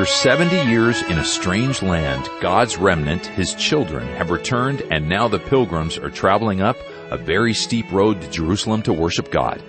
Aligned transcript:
After 0.00 0.12
70 0.14 0.70
years 0.70 1.02
in 1.02 1.18
a 1.18 1.24
strange 1.26 1.82
land, 1.82 2.26
God's 2.40 2.78
remnant, 2.78 3.26
His 3.26 3.54
children, 3.54 4.08
have 4.16 4.30
returned 4.30 4.80
and 4.90 5.06
now 5.06 5.28
the 5.28 5.38
pilgrims 5.38 5.98
are 5.98 6.08
traveling 6.08 6.62
up 6.62 6.78
a 7.10 7.18
very 7.18 7.52
steep 7.52 7.92
road 7.92 8.22
to 8.22 8.30
Jerusalem 8.30 8.80
to 8.84 8.94
worship 8.94 9.30
God. 9.30 9.60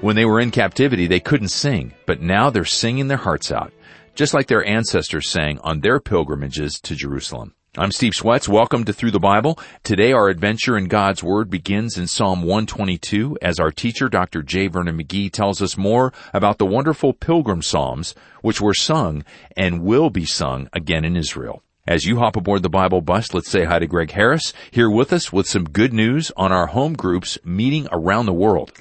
When 0.00 0.14
they 0.14 0.24
were 0.24 0.38
in 0.38 0.52
captivity, 0.52 1.08
they 1.08 1.18
couldn't 1.18 1.48
sing, 1.48 1.92
but 2.06 2.22
now 2.22 2.50
they're 2.50 2.64
singing 2.64 3.08
their 3.08 3.16
hearts 3.16 3.50
out, 3.50 3.72
just 4.14 4.32
like 4.32 4.46
their 4.46 4.64
ancestors 4.64 5.28
sang 5.28 5.58
on 5.64 5.80
their 5.80 5.98
pilgrimages 5.98 6.78
to 6.82 6.94
Jerusalem. 6.94 7.56
I'm 7.78 7.92
Steve 7.92 8.14
Schwetz. 8.14 8.48
Welcome 8.48 8.84
to 8.86 8.92
Through 8.92 9.12
the 9.12 9.20
Bible. 9.20 9.56
Today 9.84 10.10
our 10.10 10.28
adventure 10.28 10.76
in 10.76 10.88
God's 10.88 11.22
Word 11.22 11.48
begins 11.48 11.96
in 11.96 12.08
Psalm 12.08 12.42
122 12.42 13.38
as 13.40 13.60
our 13.60 13.70
teacher, 13.70 14.08
Dr. 14.08 14.42
J. 14.42 14.66
Vernon 14.66 14.98
McGee, 14.98 15.30
tells 15.30 15.62
us 15.62 15.76
more 15.76 16.12
about 16.34 16.58
the 16.58 16.66
wonderful 16.66 17.12
pilgrim 17.12 17.62
psalms 17.62 18.16
which 18.42 18.60
were 18.60 18.74
sung 18.74 19.24
and 19.56 19.84
will 19.84 20.10
be 20.10 20.24
sung 20.24 20.68
again 20.72 21.04
in 21.04 21.16
Israel. 21.16 21.62
As 21.86 22.04
you 22.04 22.18
hop 22.18 22.34
aboard 22.34 22.64
the 22.64 22.68
Bible 22.68 23.02
bus, 23.02 23.32
let's 23.34 23.48
say 23.48 23.64
hi 23.64 23.78
to 23.78 23.86
Greg 23.86 24.10
Harris, 24.10 24.52
here 24.72 24.90
with 24.90 25.12
us 25.12 25.32
with 25.32 25.46
some 25.46 25.62
good 25.62 25.92
news 25.92 26.32
on 26.36 26.50
our 26.50 26.66
home 26.66 26.94
groups 26.94 27.38
meeting 27.44 27.86
around 27.92 28.26
the 28.26 28.32
world. 28.32 28.72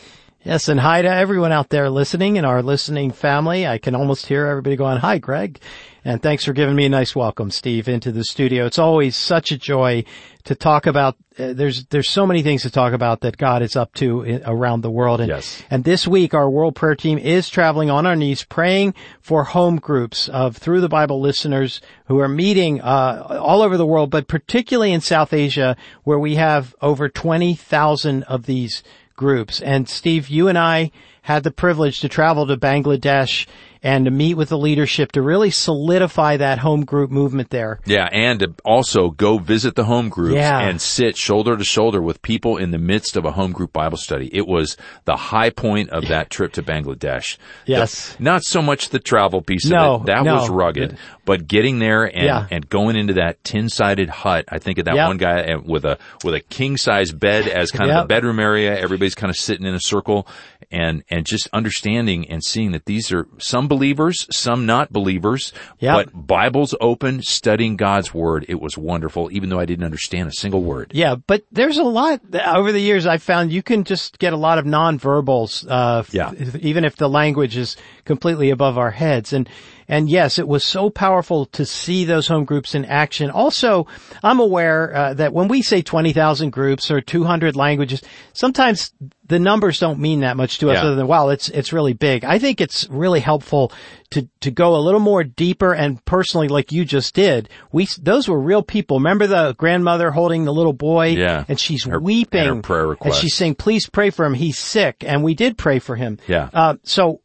Yes, 0.42 0.68
and 0.68 0.80
hi 0.80 1.04
to 1.04 1.08
everyone 1.08 1.52
out 1.52 1.70
there 1.70 1.92
listening 1.92 2.40
and 2.40 2.48
our 2.48 2.64
listening 2.64 3.12
family. 3.12 3.68
I 3.68 3.78
can 3.78 3.94
almost 3.94 4.26
hear 4.26 4.48
everybody 4.48 4.78
going, 4.78 4.98
hi, 4.98 5.20
Greg. 5.20 5.60
And 6.06 6.22
thanks 6.22 6.46
for 6.46 6.54
giving 6.54 6.76
me 6.76 6.86
a 6.86 6.90
nice 6.90 7.14
welcome, 7.16 7.52
Steve, 7.52 7.90
into 7.90 8.12
the 8.12 8.24
studio. 8.24 8.66
It's 8.66 8.80
always 8.80 9.18
such 9.18 9.52
a 9.52 9.58
joy 9.58 10.06
to 10.46 10.56
talk 10.56 10.86
about. 10.86 11.18
Uh, 11.38 11.52
there's 11.54 11.86
there's 11.88 12.10
so 12.10 12.26
many 12.26 12.42
things 12.42 12.62
to 12.62 12.70
talk 12.70 12.94
about 12.94 13.22
that 13.22 13.36
God 13.36 13.62
is 13.62 13.76
up 13.76 13.94
to 13.96 14.22
in, 14.22 14.42
around 14.46 14.82
the 14.82 14.90
world. 14.90 15.20
And, 15.20 15.30
yes. 15.30 15.62
and 15.70 15.84
this 15.84 16.08
week, 16.08 16.34
our 16.34 16.50
World 16.50 16.76
Prayer 16.76 16.96
Team 16.96 17.18
is 17.18 17.50
traveling 17.50 17.90
on 17.90 18.06
our 18.06 18.16
knees, 18.16 18.46
praying 18.46 18.94
for 19.20 19.44
home 19.44 19.76
groups 19.76 20.30
of 20.30 20.56
Through 20.56 20.82
the 20.82 20.90
Bible 20.90 21.20
listeners 21.20 21.82
who 22.08 22.20
are 22.20 22.30
meeting 22.30 22.80
uh, 22.80 23.40
all 23.42 23.62
over 23.62 23.76
the 23.76 23.86
world, 23.86 24.10
but 24.10 24.28
particularly 24.28 24.94
in 24.94 25.02
South 25.02 25.34
Asia, 25.34 25.76
where 26.06 26.20
we 26.20 26.36
have 26.36 26.74
over 26.82 27.10
twenty 27.10 27.56
thousand 27.56 28.24
of 28.24 28.46
these 28.46 28.84
groups. 29.18 29.60
And 29.60 29.90
Steve, 29.90 30.30
you 30.30 30.48
and 30.48 30.58
I 30.58 30.92
had 31.24 31.44
the 31.44 31.52
privilege 31.52 32.00
to 32.00 32.10
travel 32.10 32.48
to 32.48 32.56
Bangladesh 32.56 33.46
and 33.82 34.06
to 34.06 34.12
meet 34.12 34.34
with 34.36 34.50
the 34.50 34.58
leadership 34.58 35.12
to 35.14 35.22
really 35.22 35.52
solidify 35.52 36.38
that 36.38 36.60
home 36.60 36.84
group 36.86 37.10
movement 37.12 37.50
there. 37.50 37.80
Yeah, 37.86 38.08
and 38.12 38.40
to 38.42 38.54
also 38.66 39.10
go 39.10 39.38
visit 39.38 39.76
the 39.76 39.86
home 39.86 40.10
groups 40.10 40.36
Yeah. 40.36 40.60
and 40.60 40.82
sit 40.82 41.16
shoulder 41.18 41.56
to 41.56 41.64
shoulder 41.64 42.02
with 42.02 42.22
people 42.22 42.58
in 42.58 42.72
the 42.72 42.78
midst 42.78 43.16
of 43.16 43.26
a 43.26 43.32
home 43.32 43.52
group 43.54 43.72
Bible 43.72 43.98
study. 43.98 44.30
It 44.34 44.48
was 44.48 44.76
the 45.06 45.16
high 45.16 45.50
point 45.50 45.92
of 45.92 46.08
that 46.10 46.30
trip 46.30 46.54
to 46.54 46.64
Bangladesh. 46.64 47.38
Yes. 47.66 48.14
The- 48.16 48.24
not 48.24 48.44
so 48.44 48.62
much 48.62 48.90
the 48.90 49.00
travel 49.00 49.42
piece 49.42 49.66
of 49.66 49.72
No, 49.72 49.96
it. 49.96 50.06
That 50.08 50.24
no. 50.24 50.36
was 50.36 50.50
rugged. 50.50 50.98
But 51.26 51.48
getting 51.48 51.80
there 51.80 52.04
and, 52.06 52.26
Yeah. 52.26 52.48
and 52.52 52.68
going 52.68 52.96
into 52.96 53.14
that 53.14 53.44
tin-sided 53.44 54.10
hut, 54.10 54.46
I 54.50 54.58
think 54.60 54.80
of 54.80 54.86
that 54.86 54.96
Yep. 54.96 55.08
one 55.08 55.18
guy 55.18 55.42
uh, 55.54 55.60
with 55.64 55.86
a, 55.86 55.98
with 56.24 56.34
a 56.34 56.40
king-size 56.42 57.12
bed 57.14 57.48
as 57.48 57.72
kind 57.72 57.90
of 57.90 57.96
Yep. 57.96 58.04
the 58.04 58.08
bedroom 58.08 58.40
area. 58.40 58.78
Everybody's 58.78 59.16
kind 59.16 59.30
of 59.30 59.38
sitting 59.38 59.66
in 59.66 59.74
a 59.74 59.80
circle 59.80 60.28
and, 60.72 61.04
and 61.10 61.26
just 61.26 61.48
understanding 61.54 62.30
and 62.30 62.44
seeing 62.44 62.72
that 62.72 62.86
these 62.86 63.12
are 63.12 63.28
some 63.38 63.68
believers, 63.70 64.28
some 64.32 64.66
not 64.66 64.92
believers, 64.92 65.54
Yep. 65.80 65.96
but 65.96 66.28
Bibles 66.28 66.76
open, 66.82 67.22
studying 67.22 67.78
God's 67.78 68.14
Word. 68.14 68.46
It 68.50 68.60
was 68.60 68.78
wonderful, 68.78 69.30
even 69.32 69.48
though 69.50 69.60
I 69.60 69.66
didn't 69.66 69.86
understand 69.86 70.28
a 70.28 70.34
single 70.34 70.62
word. 70.64 70.92
Yeah, 70.94 71.16
but 71.16 71.44
there's 71.52 71.78
a 71.78 71.84
lot 71.84 72.20
over 72.46 72.72
the 72.74 72.82
years 72.82 73.06
I've 73.06 73.24
found 73.24 73.52
you 73.54 73.64
can 73.64 73.86
just 73.86 74.20
get 74.20 74.34
a 74.34 74.38
lot 74.38 74.58
of 74.58 74.66
nonverbals, 74.66 75.66
uh, 75.70 76.04
Yeah. 76.12 76.34
even 76.60 76.84
if 76.84 76.98
the 76.98 77.08
language 77.08 77.56
is 77.56 77.78
completely 78.04 78.50
above 78.50 78.78
our 78.78 78.92
heads. 78.92 79.32
And, 79.32 79.48
and 79.90 80.08
yes, 80.10 80.40
it 80.40 80.48
was 80.48 80.64
so 80.64 80.90
powerful 80.90 81.48
to 81.48 81.66
see 81.66 82.06
those 82.06 82.28
home 82.28 82.46
groups 82.46 82.76
in 82.76 82.86
action. 82.86 83.30
Also, 83.32 83.88
I'm 84.24 84.40
aware, 84.40 84.96
uh, 84.96 85.14
that 85.16 85.34
when 85.34 85.48
we 85.50 85.62
say 85.64 85.82
20,000 85.82 86.52
groups 86.52 86.90
or 86.92 87.02
200 87.02 87.56
languages, 87.58 88.02
sometimes 88.34 88.94
the 89.28 89.40
numbers 89.40 89.80
don't 89.80 90.00
mean 90.00 90.22
that 90.22 90.38
much 90.38 90.60
to 90.60 90.70
us 90.70 90.76
Yeah. 90.76 90.84
other 90.84 90.96
than, 90.96 91.08
wow, 91.08 91.30
it's, 91.30 91.50
it's 91.50 91.74
really 91.74 91.94
big. 91.94 92.24
I 92.24 92.40
think 92.40 92.62
it's 92.62 92.88
really 92.90 93.20
helpful 93.20 93.72
to, 94.12 94.28
to 94.42 94.50
go 94.52 94.76
a 94.76 94.82
little 94.82 95.00
more 95.00 95.24
deeper 95.24 95.74
and 95.74 96.04
personally 96.06 96.48
like 96.48 96.72
you 96.72 96.86
just 96.86 97.14
did. 97.14 97.50
We, 97.72 97.88
those 98.02 98.28
were 98.28 98.40
real 98.40 98.64
people. 98.64 98.98
Remember 98.98 99.28
the 99.28 99.54
grandmother 99.58 100.12
holding 100.12 100.46
the 100.46 100.54
little 100.54 100.74
boy? 100.74 101.10
Yeah. 101.10 101.46
And 101.48 101.60
she's 101.60 101.86
Her- 101.86 102.00
weeping. 102.00 102.40
and 102.40 102.56
her 102.58 102.62
prayer 102.62 102.96
And 103.02 103.14
she's 103.14 103.36
saying, 103.36 103.56
please 103.56 103.88
pray 103.90 104.10
for 104.12 104.26
him. 104.26 104.34
He's 104.34 104.58
sick. 104.58 105.04
And 105.06 105.24
we 105.24 105.34
did 105.36 105.58
pray 105.58 105.80
for 105.80 105.96
him. 105.96 106.18
Yeah. 106.28 106.50
Uh, 106.54 106.76
so 106.84 107.22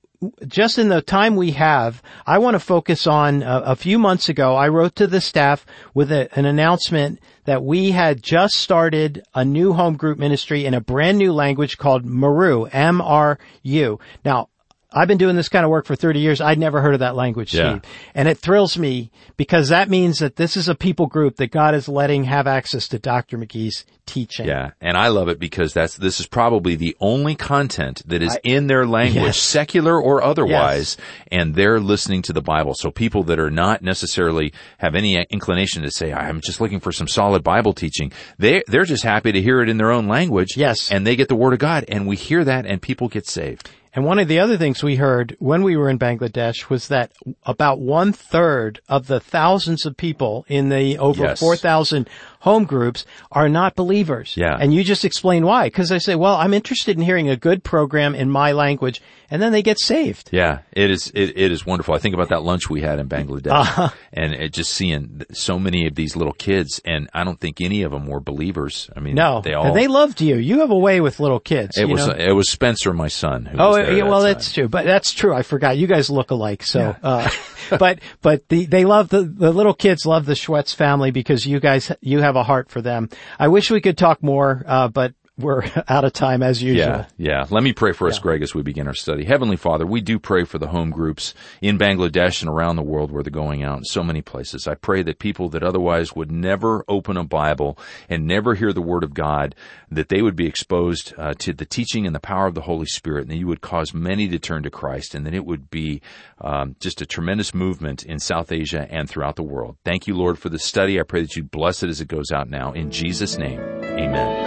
just 0.47 0.79
in 0.79 0.89
the 0.89 1.03
time 1.03 1.37
we 1.37 1.53
have, 1.53 2.03
I 2.27 2.39
want 2.39 2.55
to 2.55 2.61
focus 2.61 3.07
on 3.07 3.43
uh, 3.43 3.63
a 3.65 3.77
few 3.77 3.99
months 3.99 4.29
ago, 4.29 4.55
I 4.55 4.69
wrote 4.69 4.97
to 4.97 5.07
the 5.07 5.21
staff 5.21 5.67
with 5.93 6.11
a, 6.13 6.29
an 6.39 6.47
announcement 6.47 7.21
that 7.45 7.63
we 7.63 7.91
had 7.91 8.23
just 8.23 8.55
started 8.55 9.23
a 9.35 9.45
new 9.45 9.73
home 9.73 9.97
group 9.97 10.19
ministry 10.19 10.65
in 10.65 10.75
a 10.75 10.81
brand 10.81 11.19
new 11.19 11.33
language 11.33 11.79
called 11.79 12.05
Maru, 12.05 12.65
M-R-U. 12.65 13.99
Now, 14.25 14.49
I've 14.95 15.09
been 15.09 15.19
doing 15.19 15.37
this 15.37 15.49
kind 15.49 15.65
of 15.65 15.71
work 15.71 15.87
for 15.87 15.97
30 15.97 16.21
years. 16.21 16.41
I'd 16.41 16.59
never 16.59 16.81
heard 16.81 16.95
of 16.95 17.01
that 17.01 17.17
language, 17.17 17.53
Yeah. 17.53 17.79
Steve. 17.79 17.83
And 18.15 18.29
it 18.29 18.39
thrills 18.39 18.79
me 18.79 19.11
because 19.37 19.71
that 19.71 19.91
means 19.91 20.21
that 20.21 20.37
this 20.37 20.57
is 20.57 20.69
a 20.69 20.75
people 20.75 21.07
group 21.07 21.37
that 21.37 21.51
God 21.51 21.75
is 21.75 21.89
letting 21.89 22.25
have 22.25 22.47
access 22.47 22.87
to 22.89 22.99
Dr. 22.99 23.37
McGee's 23.37 23.85
teaching. 24.07 24.47
Yeah, 24.47 24.73
and 24.83 24.97
I 24.99 25.09
love 25.09 25.29
it 25.29 25.39
because 25.41 25.73
that's 25.73 25.97
this 25.97 26.21
is 26.21 26.27
probably 26.27 26.77
the 26.77 26.95
only 27.01 27.35
content 27.35 28.03
that 28.07 28.23
is 28.23 28.35
I- 28.37 28.41
in 28.45 28.67
their 28.67 28.87
language, 28.87 29.25
Yes. 29.25 29.39
secular 29.39 29.99
or 29.99 30.23
otherwise, 30.23 30.99
and 31.33 31.55
they're 31.55 31.81
listening 31.81 32.21
to 32.23 32.35
the 32.35 32.43
Bible. 32.43 32.75
So 32.75 32.91
people 32.91 33.23
that 33.25 33.39
are 33.39 33.51
not 33.51 33.83
necessarily 33.83 34.53
have 34.79 34.95
any 34.95 35.17
inclination 35.31 35.83
to 35.85 35.91
say, 35.91 36.13
"I'm 36.13 36.43
just 36.45 36.61
looking 36.61 36.81
for 36.81 36.93
some 36.93 37.09
solid 37.09 37.43
Bible 37.43 37.73
teaching," 37.73 38.13
they 38.39 38.63
they're 38.69 38.85
just 38.85 39.05
happy 39.05 39.33
to 39.33 39.41
hear 39.41 39.63
it 39.63 39.71
in 39.71 39.79
their 39.79 39.91
own 39.91 40.07
language. 40.07 40.51
Yes. 40.57 40.91
and 40.93 41.07
they 41.07 41.17
get 41.17 41.29
the 41.29 41.35
Word 41.35 41.55
of 41.55 41.59
God, 41.59 41.85
and 41.89 42.07
we 42.07 42.17
hear 42.17 42.45
that, 42.45 42.67
and 42.67 42.83
people 42.83 43.09
get 43.09 43.27
saved. 43.27 43.71
And 43.95 44.05
one 44.05 44.19
of 44.19 44.27
the 44.27 44.41
other 44.41 44.57
things 44.57 44.83
we 44.83 44.97
heard 44.97 45.37
when 45.39 45.63
we 45.63 45.77
were 45.77 45.89
in 45.89 46.01
Bangladesh 46.01 46.69
was 46.69 46.89
that 46.89 47.13
about 47.45 47.79
one 47.79 48.13
third 48.13 48.81
of 48.89 49.07
the 49.07 49.21
thousands 49.21 49.87
of 49.87 49.97
people 49.97 50.45
in 50.49 50.69
the 50.69 50.99
over 50.99 51.23
Yes. 51.23 51.39
4,000 51.39 52.09
home 52.45 52.65
groups 52.65 53.07
are 53.33 53.49
not 53.49 53.75
believers. 53.75 54.37
Yeah. 54.37 54.55
And 54.61 54.73
you 54.75 54.85
just 54.85 55.05
explain 55.05 55.45
why. 55.47 55.71
Cause 55.71 55.89
they 55.89 55.99
say, 55.99 56.15
well, 56.15 56.37
I'm 56.37 56.53
interested 56.53 56.97
in 56.97 57.03
hearing 57.03 57.31
a 57.31 57.37
good 57.37 57.65
program 57.65 58.15
in 58.15 58.29
my 58.31 58.53
language. 58.53 59.01
And 59.31 59.41
then 59.43 59.51
they 59.53 59.63
get 59.63 59.81
saved. 59.81 60.29
Yeah, 60.31 60.59
it 60.73 60.91
is. 60.91 61.11
It, 61.15 61.37
it 61.37 61.51
is 61.51 61.65
wonderful. 61.67 61.95
I 61.95 61.99
think 61.99 62.15
about 62.15 62.29
that 62.29 62.43
lunch 62.45 62.69
we 62.71 62.83
had 62.83 63.01
in 63.01 63.09
Bangladesh, 63.09 63.51
Uh-huh. 63.51 63.89
and 64.13 64.33
it, 64.35 64.53
just 64.53 64.73
seeing 64.73 65.23
so 65.33 65.59
many 65.59 65.87
of 65.89 65.95
these 65.97 66.15
little 66.15 66.35
kids, 66.35 66.81
and 66.85 67.09
I 67.15 67.25
don't 67.25 67.41
think 67.41 67.61
any 67.61 67.83
of 67.83 67.91
them 67.91 68.07
were 68.07 68.21
believers. 68.21 68.91
I 68.95 69.01
mean, 69.01 69.15
No. 69.17 69.41
they 69.41 69.55
all. 69.55 69.67
and 69.69 69.77
they 69.77 69.89
loved 69.89 70.21
you. 70.21 70.37
You 70.37 70.61
have 70.61 70.71
a 70.71 70.79
way 70.79 71.01
with 71.01 71.19
little 71.19 71.41
kids. 71.41 71.77
it 71.79 71.89
you 71.89 71.95
was 71.95 72.07
know? 72.07 72.13
it 72.15 72.33
was 72.33 72.49
Spencer, 72.51 72.93
my 72.93 73.09
son. 73.09 73.47
Who 73.47 73.57
Oh, 73.59 73.77
yeah, 73.77 73.95
that 73.95 74.07
well, 74.07 74.21
time. 74.21 74.25
that's 74.35 74.53
true, 74.53 74.69
but 74.69 74.85
that's 74.85 75.13
true. 75.13 75.35
I 75.35 75.43
forgot. 75.43 75.79
You 75.79 75.87
guys 75.89 76.11
look 76.11 76.31
alike. 76.31 76.63
So, 76.63 76.95
uh, 77.03 77.29
but, 77.79 78.01
but 78.21 78.47
the, 78.51 78.67
they 78.67 78.85
love 78.85 79.09
the, 79.09 79.23
the 79.23 79.51
little 79.53 79.75
kids 79.75 80.05
love 80.07 80.27
the 80.27 80.35
Schwetz 80.35 80.75
family 80.75 81.11
because 81.11 81.45
you 81.45 81.59
guys, 81.61 81.91
you 82.03 82.21
have 82.21 82.34
a 82.37 82.43
heart 82.43 82.71
for 82.71 82.81
them. 82.81 83.09
I 83.39 83.49
wish 83.49 83.71
we 83.71 83.81
could 83.81 83.99
talk 83.99 84.23
more, 84.23 84.63
uh, 84.67 84.89
but 84.89 85.15
we're 85.37 85.65
out 85.89 86.05
of 86.05 86.13
time 86.13 86.43
as 86.43 86.63
usual. 86.63 86.87
Yeah, 86.87 87.07
yeah. 87.17 87.47
Let 87.51 87.63
me 87.63 87.73
pray 87.73 87.93
for 87.93 88.07
us, 88.09 88.19
Greg, 88.19 88.43
as 88.43 88.55
we 88.55 88.63
begin 88.63 88.87
our 88.87 88.95
study. 88.95 89.25
Heavenly 89.25 89.57
Father, 89.57 89.85
we 89.85 90.01
do 90.01 90.19
pray 90.19 90.45
for 90.45 90.59
the 90.59 90.69
home 90.69 90.91
groups 90.91 91.35
in 91.61 91.79
Bangladesh 91.79 92.41
and 92.41 92.49
around 92.49 92.77
the 92.77 92.83
world 92.83 93.11
where 93.11 93.23
they're 93.23 93.31
going 93.31 93.65
out 93.65 93.79
in 93.79 93.85
so 93.85 94.05
many 94.05 94.23
places. 94.23 94.69
I 94.69 94.75
pray 94.75 95.03
that 95.03 95.19
people 95.19 95.49
that 95.51 95.65
otherwise 95.65 96.15
would 96.15 96.31
never 96.31 96.85
open 96.89 97.17
a 97.17 97.25
Bible 97.25 97.79
and 98.09 98.27
never 98.27 98.55
hear 98.55 98.73
the 98.73 98.81
Word 98.81 99.03
of 99.03 99.15
God, 99.15 99.55
that 99.91 100.09
they 100.09 100.23
would 100.23 100.37
be 100.37 100.47
exposed 100.47 101.15
uh, 101.19 101.35
to 101.39 101.53
the 101.53 101.67
teaching 101.67 102.07
and 102.07 102.15
the 102.15 102.21
power 102.21 102.47
of 102.47 102.55
the 102.55 102.63
Holy 102.63 102.87
Spirit, 102.87 103.23
and 103.23 103.31
that 103.33 103.37
you 103.37 103.47
would 103.49 103.61
cause 103.61 103.93
many 103.93 104.29
to 104.29 104.39
turn 104.39 104.63
to 104.63 104.71
Christ, 104.71 105.15
and 105.15 105.27
that 105.27 105.35
it 105.35 105.45
would 105.45 105.69
be 105.69 106.01
um, 106.41 106.77
just 106.79 107.01
a 107.01 107.07
tremendous 107.07 107.55
movement 107.55 108.05
in 108.05 108.19
South 108.19 108.53
Asia 108.53 108.87
and 108.91 109.09
throughout 109.09 109.37
the 109.37 109.43
world. 109.43 109.77
Thank 109.85 110.07
you, 110.07 110.15
Lord, 110.15 110.39
for 110.39 110.49
the 110.49 110.59
study. 110.59 111.01
I 111.01 111.03
pray 111.03 111.23
that 111.23 111.35
you 111.35 111.43
bless 111.43 111.83
it 111.83 111.91
as 111.91 112.01
it 112.01 112.09
goes 112.09 112.31
out 112.31 112.49
now. 112.49 112.73
In 112.73 112.91
Jesus' 112.91 113.37
name, 113.37 113.61
amen. 113.61 114.44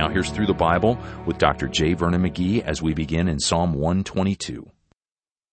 Now 0.00 0.08
here's 0.08 0.30
Through 0.30 0.46
the 0.46 0.54
Bible 0.54 0.98
with 1.26 1.36
Dr. 1.36 1.68
J. 1.68 1.92
Vernon 1.92 2.22
McGee 2.22 2.62
as 2.62 2.80
we 2.80 2.94
begin 2.94 3.28
in 3.28 3.38
Psalm 3.38 3.74
122. 3.74 4.66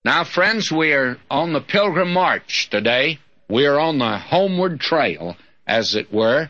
Now, 0.06 0.24
friends, 0.24 0.72
we 0.72 0.94
are 0.94 1.18
on 1.30 1.52
the 1.52 1.60
pilgrim 1.60 2.14
march 2.14 2.70
today. 2.70 3.20
We 3.50 3.66
are 3.66 3.78
on 3.78 3.98
the 3.98 4.18
homeward 4.18 4.80
trail, 4.80 5.36
as 5.68 5.96
it 5.96 6.14
were, 6.14 6.50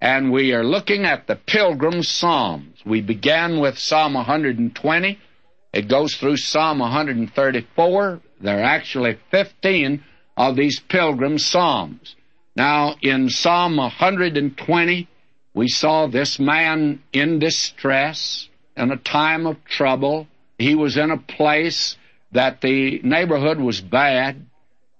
and 0.00 0.32
we 0.32 0.52
are 0.52 0.64
looking 0.64 1.04
at 1.04 1.28
the 1.28 1.36
pilgrim 1.36 2.02
psalms. 2.02 2.80
We 2.84 3.02
began 3.02 3.60
with 3.60 3.78
Psalm 3.78 4.14
120. 4.14 5.18
It 5.72 5.86
goes 5.86 6.16
through 6.16 6.38
Psalm 6.38 6.80
134. 6.80 8.20
There 8.40 8.58
are 8.58 8.64
actually 8.64 9.16
15 9.30 10.02
of 10.36 10.56
these 10.56 10.80
pilgrim 10.80 11.38
psalms. 11.38 12.16
Now, 12.56 12.96
in 13.00 13.28
Psalm 13.28 13.76
120, 13.76 15.08
we 15.58 15.66
saw 15.66 16.06
this 16.06 16.38
man 16.38 17.02
in 17.12 17.40
distress, 17.40 18.48
in 18.76 18.92
a 18.92 18.96
time 18.96 19.44
of 19.44 19.64
trouble. 19.64 20.28
He 20.56 20.76
was 20.76 20.96
in 20.96 21.10
a 21.10 21.18
place 21.18 21.96
that 22.30 22.60
the 22.60 23.00
neighborhood 23.02 23.58
was 23.58 23.80
bad 23.80 24.46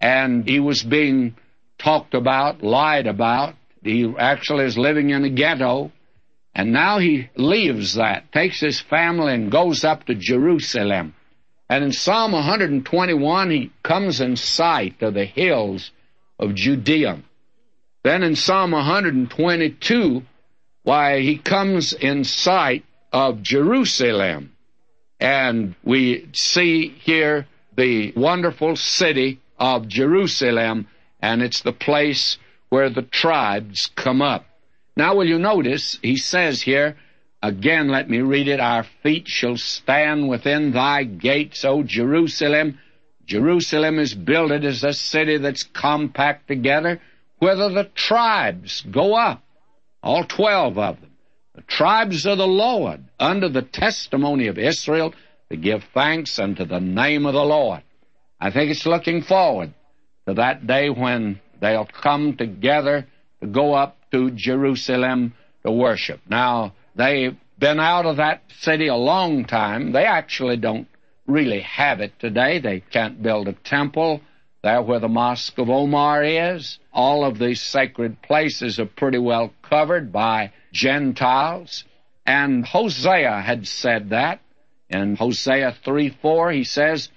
and 0.01 0.49
he 0.49 0.59
was 0.59 0.83
being 0.83 1.37
talked 1.79 2.13
about, 2.13 2.61
lied 2.61 3.07
about. 3.07 3.55
He 3.85 4.13
actually 4.19 4.65
is 4.65 4.77
living 4.77 5.11
in 5.11 5.25
a 5.25 5.31
ghetto. 5.31 5.93
And 6.57 6.73
now 6.73 6.99
he 6.99 7.31
leaves 7.37 7.95
that, 7.95 8.33
takes 8.33 8.59
his 8.59 8.81
family 8.81 9.35
and 9.35 9.53
goes 9.53 9.85
up 9.85 10.07
to 10.07 10.17
Jerusalem. 10.17 11.15
And 11.71 11.85
in 11.85 11.93
Psalm 11.93 12.33
121, 12.33 13.51
he 13.53 13.71
comes 13.85 14.21
in 14.21 14.35
sight 14.35 15.01
of 15.03 15.15
the 15.15 15.25
hills 15.25 15.93
of 16.37 16.57
Judea. 16.57 17.23
Then 18.03 18.25
in 18.25 18.35
Psalm 18.35 18.73
122, 18.73 20.25
why, 20.89 21.21
he 21.21 21.37
comes 21.37 21.93
in 21.93 22.25
sight 22.25 22.83
of 23.13 23.43
Jerusalem. 23.43 24.57
And 25.21 25.75
we 25.85 26.31
see 26.33 26.89
here 26.89 27.47
the 27.77 28.15
wonderful 28.17 28.75
city 28.75 29.39
of 29.59 29.87
Jerusalem, 29.87 30.89
and 31.21 31.43
it's 31.43 31.61
the 31.61 31.75
place 31.75 32.39
where 32.71 32.89
the 32.89 33.03
tribes 33.03 33.91
come 33.97 34.23
up. 34.23 34.47
Now, 34.97 35.15
will 35.15 35.29
you 35.29 35.39
notice, 35.39 35.99
he 36.01 36.17
says 36.17 36.63
here, 36.63 36.97
again, 37.43 37.89
let 37.89 38.09
me 38.09 38.21
read 38.21 38.49
it, 38.49 38.59
our 38.59 38.87
feet 39.03 39.29
shall 39.29 39.59
stand 39.59 40.27
within 40.27 40.73
thy 40.73 41.05
gates, 41.05 41.67
O 41.67 41.83
Jerusalem. 41.83 42.79
Jerusalem 43.27 43.99
is 43.99 44.15
builded 44.15 44.65
as 44.65 44.83
a 44.83 44.95
city 44.95 45.37
that's 45.37 45.65
compact 45.65 46.49
together, 46.49 46.99
whither 47.41 47.69
the 47.69 47.91
tribes 47.95 48.81
go 48.91 49.15
up, 49.15 49.43
all 50.03 50.25
twelve 50.25 50.79
of 50.79 51.01
them. 51.01 51.11
The 51.55 51.63
tribes 51.63 52.25
of 52.27 52.39
the 52.39 52.47
Lord, 52.47 53.05
under 53.19 53.49
the 53.49 53.63
testimony 53.63 54.47
of 54.47 54.59
Israel, 54.59 55.13
to 55.51 55.57
give 55.57 55.83
thanks 55.95 56.39
unto 56.39 56.65
the 56.65 56.81
name 56.81 57.27
of 57.27 57.35
the 57.35 57.45
Lord. 57.45 57.83
I 58.41 58.51
think 58.51 58.71
it's 58.71 58.87
looking 58.87 59.23
forward 59.23 59.75
to 60.27 60.35
that 60.35 60.67
day 60.67 60.89
when 60.91 61.41
they'll 61.61 61.87
come 61.87 62.37
together 62.37 63.07
to 63.41 63.47
go 63.47 63.75
up 63.75 63.97
to 64.13 64.31
Jerusalem 64.31 65.35
to 65.65 65.73
worship. 65.73 66.21
Now, 66.29 66.75
they've 66.95 67.37
been 67.59 67.81
out 67.81 68.07
of 68.07 68.19
that 68.19 68.43
city 68.61 68.87
a 68.87 68.95
long 68.95 69.45
time. 69.45 69.93
They 69.93 70.05
actually 70.05 70.59
don't 70.59 70.87
really 71.27 71.61
have 71.61 72.01
it 72.01 72.13
today. 72.21 72.61
They 72.61 72.81
can't 72.81 73.23
build 73.23 73.49
a 73.49 73.53
temple 73.53 74.21
there 74.69 74.83
where 74.83 75.01
the 75.01 75.09
Mosque 75.09 75.59
of 75.59 75.71
Omar 75.71 76.23
is. 76.25 76.79
All 76.93 77.25
of 77.25 77.39
these 77.39 77.61
sacred 77.61 78.21
places 78.21 78.79
are 78.79 78.87
pretty 78.87 79.19
well 79.19 79.53
covered 79.63 80.13
by 80.13 80.53
Gentiles. 80.73 81.85
And 82.27 82.67
Hosea 82.67 83.41
had 83.41 83.67
said 83.67 84.11
that. 84.11 84.41
In 84.91 85.17
Hosea 85.17 85.75
3 85.85 86.11
4, 86.11 86.53
he 86.53 86.65
says, 86.65 87.09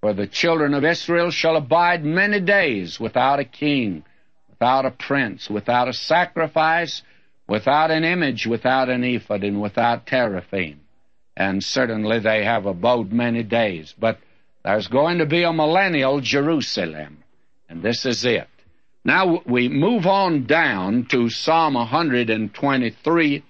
For 0.00 0.12
the 0.14 0.26
children 0.26 0.74
of 0.74 0.84
Israel 0.84 1.30
shall 1.30 1.56
abide 1.56 2.04
many 2.04 2.40
days 2.40 2.98
without 2.98 3.38
a 3.38 3.44
king, 3.44 4.04
without 4.48 4.84
a 4.84 4.90
prince, 4.90 5.48
without 5.48 5.88
a 5.88 5.92
sacrifice, 5.92 7.02
without 7.48 7.90
an 7.90 8.04
image, 8.04 8.46
without 8.46 8.88
an 8.88 9.04
ephod, 9.04 9.44
and 9.44 9.60
without 9.60 10.06
teraphim. 10.06 10.80
And 11.36 11.62
certainly 11.62 12.18
they 12.18 12.44
have 12.44 12.66
abode 12.66 13.12
many 13.12 13.42
days. 13.42 13.94
But 13.98 14.18
there's 14.64 14.88
going 14.88 15.18
to 15.18 15.26
be 15.26 15.42
a 15.42 15.52
millennial 15.52 16.20
Jerusalem, 16.20 17.24
and 17.68 17.82
this 17.82 18.04
is 18.04 18.24
it. 18.24 18.48
Now 19.04 19.42
we 19.46 19.68
move 19.68 20.06
on 20.06 20.46
down 20.46 21.06
to 21.06 21.30
Psalm 21.30 21.74
123, 21.74 23.44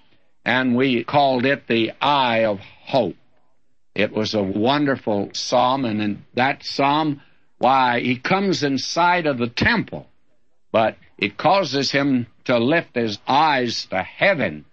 and 0.45 0.77
we 0.77 1.05
called 1.05 1.45
it 1.45 1.67
the 1.67 1.93
Eye 2.01 2.45
of 2.45 2.61
Hope. 2.61 3.17
It 3.95 4.13
was 4.13 4.35
a 4.35 4.43
wonderful 4.43 5.31
psalm, 5.33 5.85
and 5.85 6.01
in 6.01 6.25
that 6.35 6.63
psalm, 6.65 7.21
why, 7.59 8.01
he 8.01 8.17
comes 8.17 8.63
in 8.63 8.79
sight 8.79 9.27
of 9.27 9.39
the 9.39 9.49
temple, 9.49 10.07
but 10.73 10.97
it 11.19 11.37
causes 11.37 11.91
him 11.91 12.27
to 12.45 12.59
lift 12.59 12.95
his 12.95 13.19
eyes 13.27 13.87
to 13.87 14.03
heaven 14.03 14.65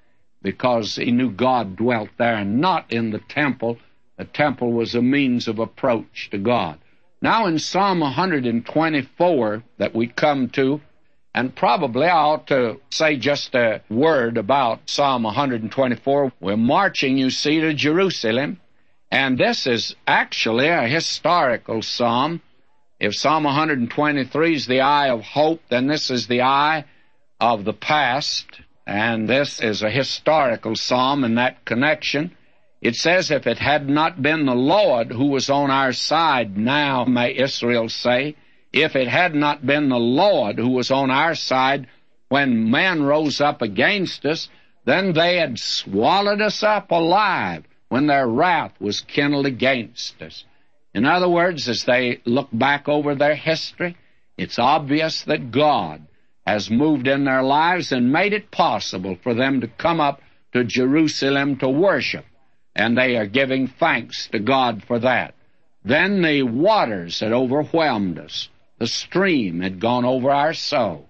because 0.42 0.96
he 0.96 1.12
knew 1.12 1.32
God 1.32 1.76
dwelt 1.76 2.10
there 2.18 2.36
and 2.36 2.62
not 2.62 2.94
in 2.94 3.12
the 3.12 3.20
temple. 3.20 3.78
The 4.18 4.26
temple 4.26 4.74
was 4.74 4.96
a 4.96 5.02
means 5.02 5.48
of 5.48 5.60
approach 5.60 6.30
to 6.32 6.38
God. 6.38 6.80
Now 7.22 7.46
in 7.46 7.60
Psalm 7.60 8.00
124 8.00 9.64
that 9.78 9.96
we 9.96 10.08
come 10.08 10.50
to, 10.50 10.82
and 11.34 11.56
probably 11.56 12.08
I 12.08 12.18
ought 12.18 12.48
to 12.48 12.80
say 12.90 13.18
just 13.18 13.54
a 13.54 13.82
word 13.90 14.38
about 14.38 14.90
Psalm 14.90 15.22
124. 15.22 16.32
We're 16.40 16.58
marching, 16.58 17.18
you 17.18 17.30
see, 17.30 17.60
to 17.60 17.76
Jerusalem. 17.76 18.60
And 19.12 19.38
this 19.38 19.68
is 19.68 19.96
actually 20.08 20.68
a 20.68 20.88
historical 20.88 21.84
psalm. 21.84 22.42
If 23.00 23.16
Psalm 23.16 23.44
123 23.44 24.56
is 24.56 24.66
the 24.66 24.82
eye 24.82 25.10
of 25.10 25.22
hope, 25.22 25.62
then 25.70 25.86
this 25.86 26.10
is 26.10 26.26
the 26.26 26.42
eye 26.42 26.86
of 27.40 27.66
the 27.66 27.74
past. 27.74 28.48
And 28.88 29.30
this 29.30 29.62
is 29.62 29.84
a 29.84 29.92
historical 29.92 30.76
psalm 30.76 31.24
in 31.24 31.36
that 31.36 31.66
connection. 31.66 32.36
It 32.82 32.96
says, 32.96 33.32
If 33.32 33.48
it 33.48 33.58
had 33.58 33.90
not 33.90 34.22
been 34.22 34.46
the 34.46 34.56
Lord 34.56 35.12
who 35.12 35.28
was 35.28 35.50
on 35.50 35.72
our 35.72 35.94
side, 35.94 36.58
now 36.58 37.06
may 37.06 37.36
Israel 37.36 37.90
say, 37.90 38.36
if 38.74 38.96
it 38.96 39.08
had 39.08 39.34
not 39.34 39.66
been 39.66 39.90
the 39.90 39.98
Lord 39.98 40.58
who 40.60 40.70
was 40.70 40.92
on 40.92 41.10
our 41.10 41.34
side 41.36 41.88
when 42.30 42.70
man 42.70 43.02
rose 43.02 43.42
up 43.42 43.62
against 43.62 44.26
us, 44.26 44.50
then 44.86 45.14
they 45.14 45.38
had 45.38 45.58
swallowed 45.58 46.42
us 46.42 46.62
up 46.64 46.92
alive 46.92 47.64
when 47.90 48.08
their 48.08 48.28
wrath 48.28 48.74
was 48.80 49.02
kindled 49.02 49.46
against 49.46 50.22
us. 50.22 50.44
In 50.94 51.06
other 51.06 51.30
words, 51.30 51.68
as 51.68 51.86
they 51.86 52.22
look 52.26 52.50
back 52.54 52.88
over 52.88 53.16
their 53.16 53.36
history, 53.36 53.98
it's 54.38 54.60
obvious 54.60 55.24
that 55.24 55.52
God 55.52 56.06
has 56.46 56.70
moved 56.70 57.08
in 57.08 57.26
their 57.26 57.44
lives 57.44 57.92
and 57.92 58.12
made 58.12 58.34
it 58.34 58.52
possible 58.52 59.18
for 59.24 59.34
them 59.34 59.62
to 59.62 59.68
come 59.68 60.00
up 60.00 60.22
to 60.54 60.64
Jerusalem 60.64 61.58
to 61.58 61.68
worship, 61.70 62.26
and 62.78 62.98
they 62.98 63.18
are 63.18 63.26
giving 63.26 63.68
thanks 63.68 64.28
to 64.28 64.40
God 64.40 64.84
for 64.84 65.00
that. 65.00 65.34
Then 65.84 66.22
the 66.22 66.44
waters 66.44 67.20
had 67.20 67.34
overwhelmed 67.34 68.20
us. 68.20 68.50
The 68.78 68.88
stream 68.88 69.62
had 69.62 69.80
gone 69.80 70.06
over 70.06 70.30
our 70.30 70.54
soul. 70.54 71.10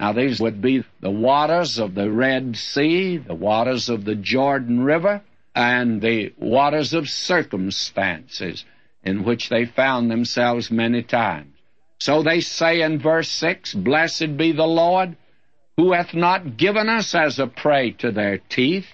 Now 0.00 0.12
these 0.12 0.40
would 0.40 0.60
be 0.60 0.84
the 1.00 1.10
waters 1.10 1.78
of 1.78 1.94
the 1.94 2.10
Red 2.10 2.56
Sea, 2.56 3.18
the 3.18 3.34
waters 3.34 3.88
of 3.88 4.04
the 4.04 4.14
Jordan 4.14 4.82
River, 4.82 5.22
and 5.54 6.00
the 6.00 6.32
waters 6.38 6.94
of 6.94 7.08
circumstances 7.08 8.64
in 9.04 9.24
which 9.24 9.48
they 9.48 9.66
found 9.66 10.10
themselves 10.10 10.70
many 10.70 11.02
times. 11.02 11.54
So 11.98 12.22
they 12.22 12.40
say 12.40 12.80
in 12.80 12.98
verse 12.98 13.28
6, 13.28 13.74
Blessed 13.74 14.36
be 14.36 14.52
the 14.52 14.66
Lord, 14.66 15.16
who 15.76 15.92
hath 15.92 16.14
not 16.14 16.56
given 16.56 16.88
us 16.88 17.14
as 17.14 17.38
a 17.38 17.46
prey 17.46 17.92
to 17.98 18.10
their 18.10 18.38
teeth. 18.38 18.86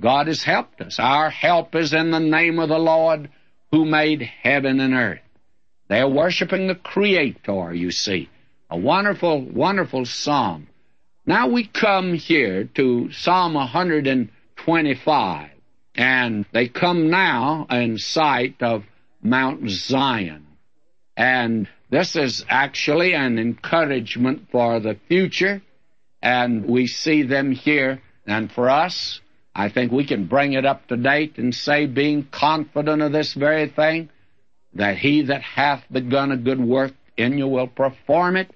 God 0.00 0.28
has 0.28 0.42
helped 0.42 0.80
us. 0.80 0.98
Our 0.98 1.28
help 1.30 1.74
is 1.74 1.92
in 1.92 2.10
the 2.10 2.20
name 2.20 2.58
of 2.58 2.70
the 2.70 2.78
Lord, 2.78 3.30
who 3.70 3.84
made 3.84 4.22
heaven 4.22 4.80
and 4.80 4.94
earth. 4.94 5.20
They 5.88 6.00
are 6.00 6.08
worshiping 6.08 6.66
the 6.66 6.74
Creator, 6.74 7.74
you 7.74 7.90
see. 7.90 8.30
A 8.70 8.78
wonderful, 8.78 9.42
wonderful 9.42 10.06
psalm. 10.06 10.68
Now 11.26 11.48
we 11.48 11.66
come 11.66 12.14
here 12.14 12.64
to 12.74 13.10
Psalm 13.12 13.54
125. 13.54 15.50
And 15.96 16.46
they 16.52 16.68
come 16.68 17.10
now 17.10 17.66
in 17.70 17.98
sight 17.98 18.56
of 18.62 18.84
Mount 19.22 19.68
Zion. 19.68 20.46
And 21.16 21.68
this 21.90 22.16
is 22.16 22.44
actually 22.48 23.14
an 23.14 23.38
encouragement 23.38 24.48
for 24.50 24.80
the 24.80 24.98
future. 25.08 25.62
And 26.20 26.64
we 26.66 26.86
see 26.86 27.22
them 27.22 27.52
here. 27.52 28.02
And 28.26 28.50
for 28.50 28.68
us, 28.70 29.20
I 29.54 29.68
think 29.68 29.92
we 29.92 30.04
can 30.04 30.26
bring 30.26 30.54
it 30.54 30.64
up 30.64 30.88
to 30.88 30.96
date 30.96 31.38
and 31.38 31.54
say, 31.54 31.86
being 31.86 32.26
confident 32.30 33.02
of 33.02 33.12
this 33.12 33.34
very 33.34 33.68
thing, 33.68 34.10
that 34.74 34.98
he 34.98 35.22
that 35.22 35.42
hath 35.42 35.84
begun 35.90 36.32
a 36.32 36.36
good 36.36 36.60
work 36.60 36.92
in 37.16 37.38
you 37.38 37.46
will 37.46 37.68
perform 37.68 38.36
it 38.36 38.50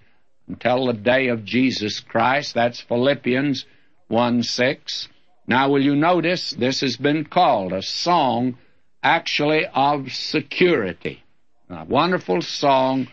until 0.48 0.86
the 0.86 0.92
day 0.92 1.28
of 1.28 1.44
Jesus 1.44 2.00
Christ. 2.00 2.54
That's 2.54 2.80
Philippians 2.80 3.64
1 4.08 4.42
6. 4.42 5.08
Now, 5.46 5.70
will 5.70 5.82
you 5.82 5.94
notice 5.94 6.50
this 6.50 6.80
has 6.80 6.96
been 6.96 7.24
called 7.24 7.72
a 7.72 7.82
song 7.82 8.58
actually 9.02 9.66
of 9.66 10.12
security? 10.12 11.22
A 11.70 11.84
wonderful 11.84 12.42
song 12.42 13.08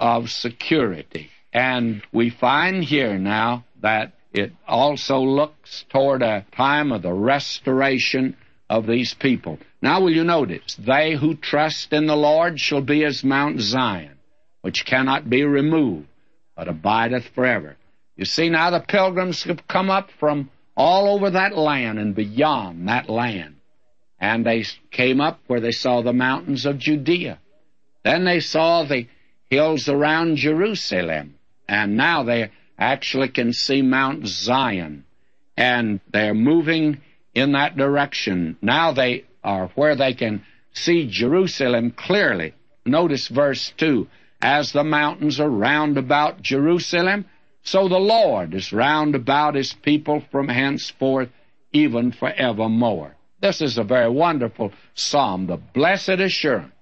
of 0.00 0.30
security. 0.30 1.30
And 1.52 2.02
we 2.12 2.30
find 2.30 2.84
here 2.84 3.18
now 3.18 3.64
that 3.80 4.17
it 4.32 4.52
also 4.66 5.20
looks 5.20 5.84
toward 5.88 6.22
a 6.22 6.44
time 6.52 6.92
of 6.92 7.02
the 7.02 7.12
restoration 7.12 8.36
of 8.68 8.86
these 8.86 9.14
people. 9.14 9.58
Now, 9.80 10.00
will 10.00 10.10
you 10.10 10.24
notice? 10.24 10.76
They 10.76 11.14
who 11.14 11.34
trust 11.34 11.92
in 11.92 12.06
the 12.06 12.16
Lord 12.16 12.60
shall 12.60 12.82
be 12.82 13.04
as 13.04 13.24
Mount 13.24 13.60
Zion, 13.60 14.18
which 14.62 14.84
cannot 14.84 15.30
be 15.30 15.44
removed, 15.44 16.08
but 16.56 16.68
abideth 16.68 17.28
forever. 17.34 17.76
You 18.16 18.24
see, 18.24 18.50
now 18.50 18.70
the 18.70 18.80
pilgrims 18.80 19.44
have 19.44 19.66
come 19.68 19.90
up 19.90 20.10
from 20.18 20.50
all 20.76 21.14
over 21.14 21.30
that 21.30 21.56
land 21.56 21.98
and 21.98 22.14
beyond 22.14 22.88
that 22.88 23.08
land. 23.08 23.56
And 24.20 24.44
they 24.44 24.64
came 24.90 25.20
up 25.20 25.40
where 25.46 25.60
they 25.60 25.72
saw 25.72 26.02
the 26.02 26.12
mountains 26.12 26.66
of 26.66 26.78
Judea. 26.78 27.38
Then 28.04 28.24
they 28.24 28.40
saw 28.40 28.82
the 28.82 29.06
hills 29.48 29.88
around 29.88 30.36
Jerusalem, 30.36 31.36
and 31.68 31.96
now 31.96 32.24
they 32.24 32.50
actually 32.78 33.28
can 33.28 33.52
see 33.52 33.82
Mount 33.82 34.26
Zion, 34.26 35.04
and 35.56 36.00
they're 36.12 36.34
moving 36.34 37.00
in 37.34 37.52
that 37.52 37.76
direction. 37.76 38.56
Now 38.62 38.92
they 38.92 39.24
are 39.42 39.68
where 39.74 39.96
they 39.96 40.14
can 40.14 40.44
see 40.72 41.08
Jerusalem 41.08 41.90
clearly. 41.90 42.54
Notice 42.86 43.28
verse 43.28 43.72
2 43.76 44.06
As 44.40 44.72
the 44.72 44.84
mountains 44.84 45.40
are 45.40 45.50
round 45.50 45.98
about 45.98 46.42
Jerusalem, 46.42 47.26
so 47.62 47.88
the 47.88 47.98
Lord 47.98 48.54
is 48.54 48.72
round 48.72 49.14
about 49.14 49.54
his 49.54 49.72
people 49.72 50.22
from 50.30 50.48
henceforth, 50.48 51.28
even 51.72 52.12
forevermore. 52.12 53.14
This 53.40 53.60
is 53.60 53.78
a 53.78 53.84
very 53.84 54.08
wonderful 54.08 54.72
psalm, 54.94 55.46
the 55.46 55.56
blessed 55.56 56.20
assurance 56.20 56.72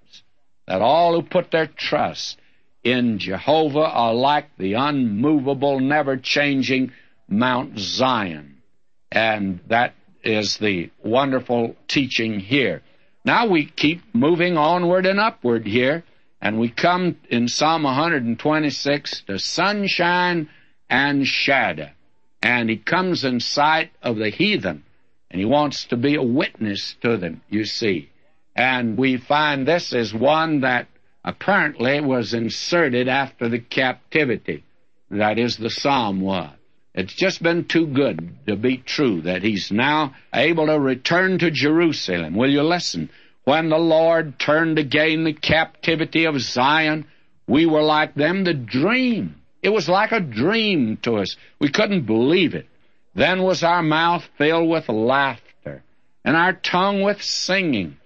that 0.67 0.83
all 0.83 1.15
who 1.15 1.23
put 1.23 1.51
their 1.51 1.67
trust 1.67 2.39
in 2.87 3.19
Jehovah 3.19 3.81
are 3.81 4.15
like 4.15 4.57
the 4.59 4.75
unmovable, 4.75 5.81
never 5.81 6.17
changing 6.17 6.93
Mount 7.29 7.77
Zion. 7.77 8.59
And 9.11 9.59
that 9.67 9.95
is 10.23 10.59
the 10.59 10.91
wonderful 11.03 11.75
teaching 11.89 12.39
here. 12.39 12.83
Now 13.25 13.49
we 13.49 13.67
keep 13.67 14.03
moving 14.15 14.57
onward 14.57 15.05
and 15.05 15.19
upward 15.19 15.67
here, 15.67 16.05
and 16.41 16.61
we 16.61 16.69
come 16.69 17.17
in 17.29 17.49
Psalm 17.49 17.83
126 17.83 19.23
to 19.23 19.41
sunshine 19.41 20.49
and 20.89 21.27
shadow. 21.27 21.91
And 22.41 22.71
he 22.71 22.77
comes 22.77 23.25
in 23.25 23.41
sight 23.41 23.91
of 24.01 24.17
the 24.17 24.31
heathen, 24.31 24.85
and 25.29 25.41
he 25.41 25.45
wants 25.45 25.87
to 25.87 25.97
be 25.97 26.15
a 26.15 26.23
witness 26.23 26.95
to 27.03 27.17
them, 27.17 27.41
you 27.51 27.65
see. 27.65 28.11
And 28.55 28.97
we 28.97 29.17
find 29.17 29.67
this 29.67 29.93
is 29.93 30.15
one 30.15 30.61
that 30.61 30.87
apparently 31.27 32.01
was 32.01 32.33
inserted 32.33 33.09
after 33.09 33.49
the 33.49 33.59
captivity. 33.59 34.63
That 35.11 35.39
is, 35.39 35.57
the 35.57 35.71
psalm 35.71 36.21
was. 36.21 36.51
It's 36.95 37.15
just 37.15 37.43
been 37.43 37.67
too 37.67 37.87
good 37.87 38.39
to 38.47 38.57
be 38.57 38.79
true 38.79 39.21
that 39.23 39.43
he's 39.43 39.71
now 39.71 40.15
able 40.33 40.67
to 40.67 40.81
return 40.81 41.39
to 41.41 41.51
Jerusalem. 41.51 42.35
Will 42.35 42.51
you 42.51 42.63
listen? 42.63 43.11
When 43.45 43.69
the 43.69 43.79
Lord 43.79 44.39
turned 44.39 44.79
again 44.79 45.25
the 45.25 45.35
captivity 45.35 46.25
of 46.25 46.41
Zion, 46.41 47.07
we 47.47 47.67
were 47.67 47.83
like 47.83 48.15
them 48.15 48.45
that 48.45 48.65
dream. 48.67 49.37
It 49.63 49.69
was 49.69 49.89
like 49.89 50.13
a 50.13 50.21
dream 50.21 50.97
to 51.03 51.17
us. 51.17 51.37
We 51.59 51.69
couldn't 51.69 52.07
believe 52.07 52.55
it. 52.55 52.67
Then 53.15 53.43
was 53.43 53.63
our 53.63 53.83
mouth 53.83 54.29
filled 54.39 54.69
with 54.69 54.89
laughter, 54.89 55.83
and 56.25 56.37
our 56.37 56.53
tongue 56.53 57.03
with 57.03 57.23
singing. 57.23 57.99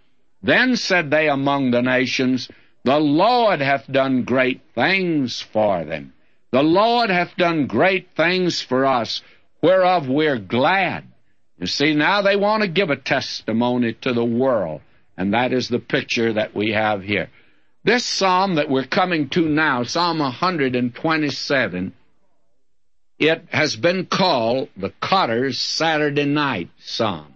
Then 0.42 0.76
said 0.76 1.10
they 1.10 1.28
among 1.28 1.70
the 1.70 1.82
nations, 1.82 2.48
The 2.84 2.99
Lord 2.99 3.60
hath 3.60 3.90
done 3.90 4.25
great 4.25 4.62
things 4.75 5.40
for 5.40 5.84
them. 5.84 6.12
The 6.50 6.62
Lord 6.62 7.10
hath 7.10 7.37
done 7.37 7.66
great 7.66 8.10
things 8.16 8.60
for 8.60 8.87
us, 8.87 9.22
whereof 9.62 10.08
we're 10.08 10.38
glad. 10.38 11.04
You 11.58 11.66
see, 11.66 11.94
now 11.94 12.22
they 12.22 12.37
want 12.37 12.62
to 12.62 12.68
give 12.68 12.90
a 12.90 12.96
testimony 12.96 13.92
to 14.00 14.12
the 14.12 14.25
world, 14.25 14.80
and 15.16 15.34
that 15.34 15.52
is 15.52 15.68
the 15.68 15.78
picture 15.78 16.32
that 16.32 16.54
we 16.54 16.72
have 16.72 17.02
here. 17.02 17.28
This 17.84 18.04
psalm 18.04 18.56
that 18.56 18.70
we're 18.70 18.87
coming 18.87 19.28
to 19.30 19.49
now, 19.49 19.82
Psalm 19.84 20.18
127, 20.18 21.92
it 23.18 23.44
has 23.50 23.76
been 23.76 24.06
called 24.06 24.68
the 24.76 24.92
Cotter's 25.00 25.58
Saturday 25.58 26.25
Night 26.25 26.70
Psalm 26.78 27.34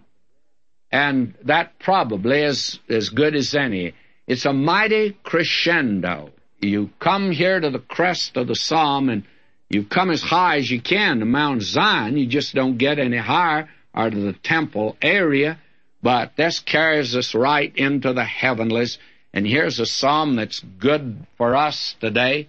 and 0.94 1.34
that 1.42 1.76
probably 1.80 2.40
is 2.40 2.78
as 2.88 3.08
good 3.08 3.34
as 3.34 3.52
any. 3.52 3.94
It's 4.26 4.46
a 4.46 4.52
mighty 4.52 5.16
crescendo. 5.22 6.32
You 6.60 6.90
come 6.98 7.30
here 7.30 7.60
to 7.60 7.70
the 7.70 7.78
crest 7.78 8.36
of 8.36 8.46
the 8.46 8.54
psalm 8.54 9.10
and 9.10 9.24
you 9.68 9.84
come 9.84 10.10
as 10.10 10.22
high 10.22 10.58
as 10.58 10.70
you 10.70 10.80
can 10.80 11.18
to 11.18 11.26
Mount 11.26 11.62
Zion. 11.62 12.16
You 12.16 12.26
just 12.26 12.54
don't 12.54 12.78
get 12.78 12.98
any 12.98 13.18
higher 13.18 13.68
or 13.94 14.10
to 14.10 14.16
the 14.16 14.32
temple 14.32 14.96
area, 15.02 15.58
but 16.02 16.36
this 16.36 16.58
carries 16.60 17.14
us 17.14 17.34
right 17.34 17.74
into 17.76 18.12
the 18.12 18.24
heavenlies. 18.24 18.98
And 19.32 19.46
here's 19.46 19.80
a 19.80 19.86
psalm 19.86 20.36
that's 20.36 20.60
good 20.78 21.26
for 21.36 21.54
us 21.54 21.96
today. 22.00 22.48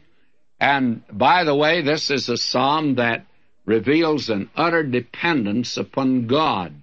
And 0.59 1.03
by 1.11 1.43
the 1.43 1.55
way, 1.55 1.81
this 1.81 2.09
is 2.09 2.29
a 2.29 2.37
psalm 2.37 2.95
that 2.95 3.25
reveals 3.65 4.29
an 4.29 4.49
utter 4.55 4.83
dependence 4.83 5.77
upon 5.77 6.27
God. 6.27 6.73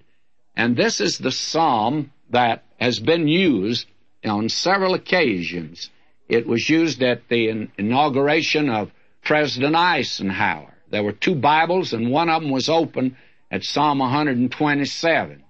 And 0.55 0.75
this 0.75 1.01
is 1.01 1.17
the 1.17 1.31
psalm 1.31 2.11
that 2.29 2.63
has 2.79 2.99
been 2.99 3.27
used 3.27 3.87
on 4.25 4.49
several 4.49 4.93
occasions. 4.93 5.89
It 6.29 6.47
was 6.47 6.69
used 6.69 7.03
at 7.03 7.27
the 7.27 7.69
inauguration 7.77 8.69
of 8.69 8.91
President 9.23 9.75
Eisenhower. 9.75 10.73
There 10.89 11.03
were 11.03 11.11
two 11.11 11.35
Bibles, 11.35 11.93
and 11.93 12.11
one 12.11 12.29
of 12.29 12.41
them 12.41 12.51
was 12.51 12.69
open 12.69 13.17
at 13.51 13.63
Psalm 13.63 13.99
127. 13.99 15.43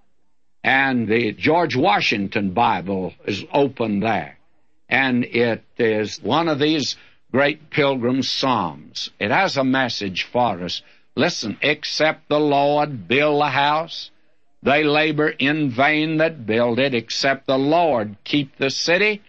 And 0.63 1.07
the 1.07 1.33
George 1.33 1.75
Washington 1.75 2.51
Bible 2.51 3.13
is 3.25 3.43
open 3.51 3.99
there. 3.99 4.37
And 4.87 5.25
it 5.25 5.63
is 5.77 6.21
one 6.21 6.47
of 6.47 6.59
these 6.59 6.95
great 7.31 7.69
pilgrim 7.69 8.21
psalms. 8.21 9.09
It 9.19 9.31
has 9.31 9.57
a 9.57 9.63
message 9.63 10.23
for 10.23 10.61
us. 10.63 10.81
Listen, 11.15 11.57
except 11.61 12.29
the 12.29 12.39
Lord 12.39 13.07
build 13.07 13.41
the 13.41 13.49
house, 13.49 14.11
they 14.63 14.85
labor 14.85 15.27
in 15.27 15.71
vain 15.71 16.17
that 16.17 16.45
build 16.45 16.79
it, 16.79 16.93
except 16.93 17.47
the 17.47 17.57
Lord 17.57 18.15
keep 18.23 18.55
the 18.55 18.69
city. 18.69 19.21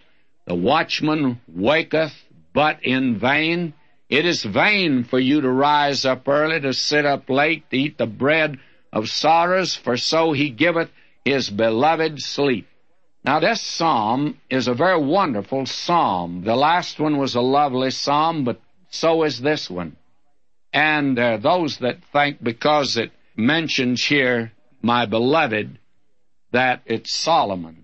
The 0.45 0.55
watchman 0.55 1.41
waketh, 1.47 2.13
but 2.53 2.79
in 2.83 3.19
vain. 3.19 3.73
It 4.09 4.25
is 4.25 4.43
vain 4.43 5.03
for 5.03 5.19
you 5.19 5.41
to 5.41 5.49
rise 5.49 6.05
up 6.05 6.25
early, 6.27 6.61
to 6.61 6.73
sit 6.73 7.05
up 7.05 7.29
late, 7.29 7.69
to 7.69 7.77
eat 7.77 7.97
the 7.97 8.05
bread 8.05 8.59
of 8.93 9.09
sorrows, 9.09 9.75
for 9.75 9.97
so 9.97 10.31
he 10.31 10.49
giveth 10.51 10.89
his 11.25 11.49
beloved 11.49 12.21
sleep. 12.21 12.67
Now, 13.25 13.41
this 13.41 13.59
psalm 13.59 14.39
is 14.49 14.69
a 14.69 14.73
very 14.73 15.01
wonderful 15.01 15.65
psalm. 15.65 16.43
The 16.45 16.55
last 16.55 16.97
one 16.97 17.17
was 17.17 17.35
a 17.35 17.41
lovely 17.41 17.91
psalm, 17.91 18.45
but 18.45 18.61
so 18.89 19.23
is 19.23 19.41
this 19.41 19.69
one. 19.69 19.97
And 20.71 21.19
uh, 21.19 21.37
those 21.37 21.79
that 21.79 22.03
think 22.13 22.41
because 22.41 22.95
it 22.95 23.11
mentions 23.35 24.05
here 24.05 24.53
my 24.85 25.07
beloved, 25.07 25.79
that 26.51 26.83
it's 26.85 27.11
Solomon's. 27.11 27.79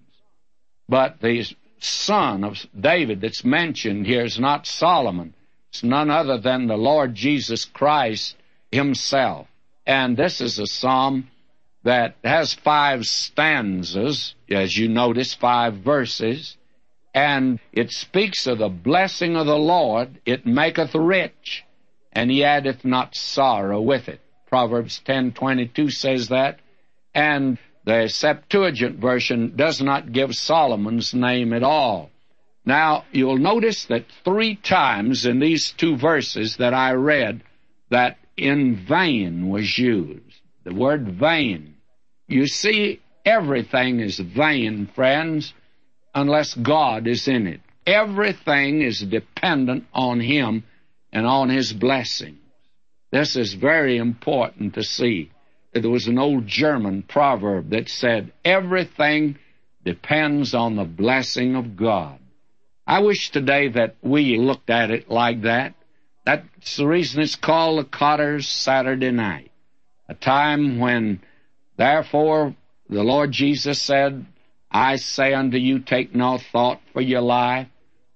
But 0.87 1.19
the 1.19 1.43
son 1.79 2.43
of 2.43 2.63
David 2.79 3.21
that's 3.21 3.43
mentioned 3.43 4.05
here 4.05 4.23
is 4.23 4.39
not 4.39 4.67
Solomon. 4.67 5.33
It's 5.69 5.83
none 5.83 6.11
other 6.11 6.37
than 6.37 6.67
the 6.67 6.77
Lord 6.77 7.15
Jesus 7.15 7.65
Christ 7.65 8.35
himself. 8.71 9.47
And 9.87 10.15
this 10.15 10.41
is 10.41 10.59
a 10.59 10.67
psalm 10.67 11.29
that 11.83 12.17
has 12.23 12.53
five 12.53 13.07
stanzas, 13.07 14.35
as 14.47 14.77
you 14.77 14.87
notice, 14.87 15.33
five 15.33 15.77
verses, 15.77 16.55
and 17.15 17.59
it 17.73 17.91
speaks 17.91 18.45
of 18.45 18.59
the 18.59 18.69
blessing 18.69 19.35
of 19.35 19.47
the 19.47 19.57
Lord. 19.57 20.21
It 20.23 20.45
maketh 20.45 20.93
rich, 20.93 21.63
and 22.13 22.29
he 22.29 22.43
addeth 22.43 22.85
not 22.85 23.15
sorrow 23.15 23.81
with 23.81 24.07
it. 24.07 24.21
Proverbs 24.47 25.01
10:22 25.03 25.89
says 25.89 26.27
that. 26.27 26.59
And 27.13 27.57
the 27.83 28.07
Septuagint 28.07 28.99
version 28.99 29.55
does 29.55 29.81
not 29.81 30.11
give 30.11 30.35
Solomon's 30.35 31.13
name 31.13 31.53
at 31.53 31.63
all. 31.63 32.09
Now, 32.65 33.05
you'll 33.11 33.37
notice 33.37 33.85
that 33.85 34.05
three 34.23 34.55
times 34.55 35.25
in 35.25 35.39
these 35.39 35.71
two 35.71 35.97
verses 35.97 36.57
that 36.57 36.73
I 36.73 36.93
read, 36.93 37.43
that 37.89 38.17
in 38.37 38.75
vain 38.75 39.49
was 39.49 39.77
used. 39.77 40.41
The 40.63 40.73
word 40.73 41.07
vain. 41.19 41.75
You 42.27 42.45
see, 42.47 43.01
everything 43.25 43.99
is 43.99 44.19
vain, 44.19 44.87
friends, 44.87 45.53
unless 46.13 46.53
God 46.53 47.07
is 47.07 47.27
in 47.27 47.47
it. 47.47 47.61
Everything 47.85 48.81
is 48.83 48.99
dependent 48.99 49.85
on 49.93 50.19
Him 50.19 50.63
and 51.11 51.25
on 51.25 51.49
His 51.49 51.73
blessings. 51.73 52.37
This 53.11 53.35
is 53.35 53.55
very 53.55 53.97
important 53.97 54.75
to 54.75 54.83
see 54.83 55.31
there 55.73 55.89
was 55.89 56.07
an 56.07 56.19
old 56.19 56.47
German 56.47 57.03
proverb 57.03 57.69
that 57.69 57.89
said, 57.89 58.33
everything 58.43 59.37
depends 59.85 60.53
on 60.53 60.75
the 60.75 60.83
blessing 60.83 61.55
of 61.55 61.75
God. 61.77 62.19
I 62.85 62.99
wish 62.99 63.31
today 63.31 63.69
that 63.69 63.95
we 64.01 64.37
looked 64.37 64.69
at 64.69 64.91
it 64.91 65.09
like 65.09 65.43
that. 65.43 65.75
That's 66.25 66.77
the 66.77 66.87
reason 66.87 67.21
it's 67.21 67.35
called 67.35 67.79
the 67.79 67.85
Cotter's 67.85 68.47
Saturday 68.47 69.11
Night. 69.11 69.51
A 70.09 70.13
time 70.13 70.77
when, 70.77 71.21
therefore, 71.77 72.55
the 72.89 73.03
Lord 73.03 73.31
Jesus 73.31 73.81
said, 73.81 74.25
I 74.69 74.97
say 74.97 75.33
unto 75.33 75.57
you, 75.57 75.79
take 75.79 76.13
no 76.13 76.37
thought 76.37 76.81
for 76.91 77.01
your 77.01 77.21
life, 77.21 77.67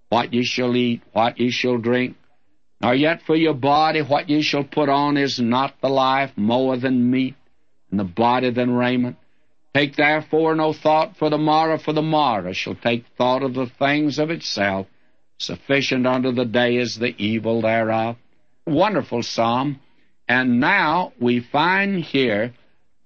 what 0.10 0.34
ye 0.34 0.44
shall 0.44 0.76
eat, 0.76 1.02
what 1.14 1.40
ye 1.40 1.50
shall 1.52 1.78
drink, 1.78 2.18
nor 2.82 2.94
yet 2.94 3.22
for 3.24 3.36
your 3.36 3.54
body, 3.54 4.02
what 4.02 4.30
ye 4.30 4.42
shall 4.42 4.64
put 4.64 4.90
on 4.90 5.18
is 5.18 5.40
not 5.40 5.80
the 5.82 5.90
life 5.90 6.32
more 6.36 6.78
than 6.78 7.10
meat, 7.10 7.36
and 7.96 8.00
the 8.00 8.14
body 8.14 8.50
than 8.50 8.76
raiment. 8.76 9.16
Take 9.74 9.96
therefore 9.96 10.54
no 10.54 10.74
thought 10.74 11.16
for 11.16 11.30
the 11.30 11.38
morrow, 11.38 11.78
for 11.78 11.94
the 11.94 12.02
morrow 12.02 12.52
shall 12.52 12.76
take 12.76 13.06
thought 13.18 13.42
of 13.42 13.54
the 13.54 13.68
things 13.68 14.20
of 14.20 14.30
itself. 14.30 14.88
Sufficient 15.38 16.06
unto 16.06 16.34
the 16.34 16.46
day 16.46 16.76
is 16.76 16.96
the 16.96 17.16
evil 17.18 17.62
thereof. 17.62 18.18
Wonderful 18.68 19.24
psalm. 19.24 19.80
And 20.28 20.60
now 20.60 21.14
we 21.22 21.40
find 21.40 22.04
here 22.04 22.54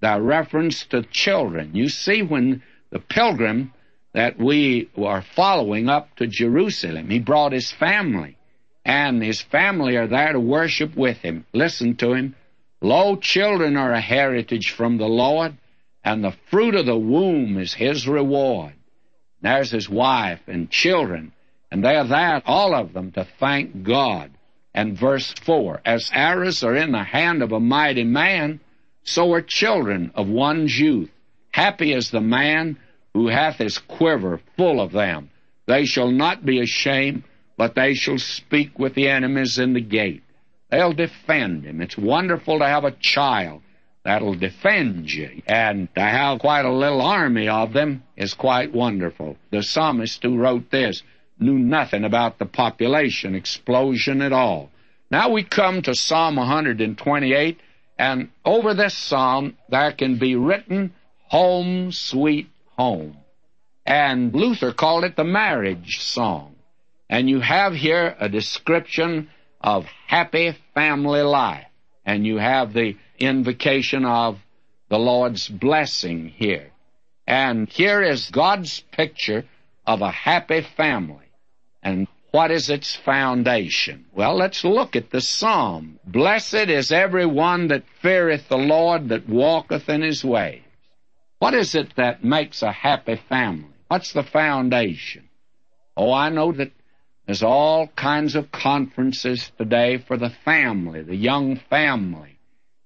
the 0.02 0.20
reference 0.20 0.86
to 0.88 1.04
children. 1.04 1.76
You 1.76 1.90
see, 1.90 2.24
when 2.24 2.64
the 2.90 3.00
pilgrim 3.00 3.74
that 4.14 4.40
we 4.40 4.90
are 4.98 5.22
following 5.22 5.88
up 5.88 6.16
to 6.16 6.26
Jerusalem, 6.26 7.10
he 7.10 7.20
brought 7.20 7.52
his 7.52 7.72
family, 7.72 8.38
and 8.84 9.22
his 9.22 9.42
family 9.42 9.98
are 9.98 10.08
there 10.08 10.34
to 10.34 10.40
worship 10.40 10.96
with 10.96 11.18
him. 11.18 11.46
Listen 11.54 11.96
to 11.98 12.14
him. 12.14 12.36
Lo, 12.82 13.18
children 13.18 13.76
are 13.76 13.92
a 13.92 14.00
heritage 14.00 14.72
from 14.72 14.98
the 14.98 15.08
Lord, 15.08 15.56
and 16.04 16.24
the 16.24 16.36
fruit 16.50 16.76
of 16.76 16.86
the 16.86 16.98
womb 16.98 17.58
is 17.58 17.74
his 17.74 18.08
reward. 18.08 18.74
There's 19.42 19.72
his 19.72 19.90
wife 19.90 20.42
and 20.48 20.70
children, 20.70 21.34
and 21.72 21.84
they're 21.84 22.06
there, 22.06 22.42
all 22.46 22.74
of 22.74 22.94
them, 22.94 23.12
to 23.12 23.26
thank 23.40 23.84
God. 23.84 24.32
And 24.74 24.98
verse 24.98 25.34
4 25.44 25.82
As 25.86 26.10
arrows 26.14 26.64
are 26.64 26.76
in 26.76 26.92
the 26.92 27.04
hand 27.04 27.42
of 27.42 27.52
a 27.52 27.60
mighty 27.60 28.06
man, 28.06 28.62
so 29.04 29.34
are 29.34 29.42
children 29.42 30.12
of 30.16 30.30
one's 30.30 30.80
youth. 30.80 31.12
Happy 31.52 31.94
is 31.94 32.12
the 32.12 32.22
man 32.22 32.78
who 33.14 33.28
hath 33.28 33.58
his 33.58 33.78
quiver 33.78 34.40
full 34.56 34.80
of 34.80 34.92
them. 34.92 35.30
They 35.66 35.86
shall 35.86 36.12
not 36.12 36.46
be 36.46 36.62
ashamed, 36.62 37.24
but 37.58 37.76
they 37.76 37.94
shall 37.94 38.20
speak 38.20 38.80
with 38.80 38.94
the 38.94 39.10
enemies 39.10 39.60
in 39.60 39.74
the 39.74 39.82
gate. 39.82 40.24
They'll 40.70 40.94
defend 40.94 41.66
him. 41.66 41.82
It's 41.82 41.98
wonderful 41.98 42.60
to 42.60 42.66
have 42.66 42.84
a 42.84 42.92
child 42.92 43.62
that'll 44.04 44.36
defend 44.36 45.12
you. 45.12 45.42
And 45.48 45.94
to 45.96 46.02
have 46.02 46.40
quite 46.40 46.66
a 46.66 46.72
little 46.72 47.02
army 47.02 47.48
of 47.48 47.74
them 47.74 48.04
is 48.16 48.34
quite 48.34 48.74
wonderful. 48.74 49.38
The 49.52 49.64
psalmist 49.64 50.24
who 50.24 50.38
wrote 50.38 50.70
this 50.72 51.04
knew 51.40 51.58
nothing 51.58 52.04
about 52.04 52.38
the 52.38 52.46
population 52.46 53.36
explosion 53.36 54.22
at 54.22 54.34
all. 54.34 54.70
Now 55.12 55.30
we 55.30 55.44
come 55.44 55.82
to 55.84 55.96
Psalm 55.96 56.36
128, 56.36 57.60
and 57.98 58.30
over 58.46 58.74
this 58.74 58.96
psalm 58.96 59.58
there 59.70 59.92
can 59.92 60.20
be 60.20 60.36
written, 60.36 60.94
Home, 61.30 61.92
Sweet 61.92 62.50
Home. 62.78 63.18
And 63.86 64.34
Luther 64.34 64.72
called 64.72 65.04
it 65.04 65.16
the 65.16 65.24
marriage 65.24 66.00
song. 66.00 66.56
And 67.10 67.28
you 67.28 67.40
have 67.40 67.74
here 67.74 68.16
a 68.20 68.30
description 68.30 69.30
of 69.62 69.86
happy 70.08 70.56
family 70.74 71.22
life. 71.22 71.66
And 72.06 72.26
you 72.26 72.38
have 72.38 72.74
the 72.74 72.96
invocation 73.20 74.06
of 74.06 74.40
the 74.90 74.98
Lord's 74.98 75.48
blessing 75.48 76.30
here. 76.30 76.72
And 77.28 77.70
here 77.70 78.02
is 78.02 78.32
God's 78.32 78.84
picture 78.92 79.46
of 79.86 80.02
a 80.02 80.12
happy 80.12 80.66
family. 80.76 81.32
And 81.84 82.08
what 82.32 82.52
is 82.52 82.70
its 82.70 82.96
foundation? 82.96 84.06
Well, 84.14 84.36
let's 84.36 84.64
look 84.64 84.96
at 84.96 85.12
the 85.12 85.22
psalm. 85.22 86.00
Blessed 86.06 86.70
is 86.70 86.92
every 86.92 87.26
one 87.26 87.68
that 87.70 87.84
feareth 88.02 88.50
the 88.50 88.58
Lord, 88.58 89.10
that 89.10 89.28
walketh 89.28 89.90
in 89.90 90.02
his 90.02 90.24
ways. 90.24 90.62
What 91.40 91.54
is 91.54 91.74
it 91.74 91.96
that 91.96 92.24
makes 92.24 92.62
a 92.62 92.72
happy 92.72 93.16
family? 93.30 93.70
What's 93.88 94.14
the 94.14 94.24
foundation? 94.24 95.30
Oh, 95.96 96.12
I 96.12 96.30
know 96.30 96.52
that 96.52 96.72
there's 97.30 97.44
all 97.44 97.86
kinds 97.86 98.34
of 98.34 98.52
conferences 98.52 99.52
today 99.56 100.00
for 100.00 100.18
the 100.18 100.32
family, 100.44 101.04
the 101.04 101.16
young 101.16 101.58
family, 101.70 102.40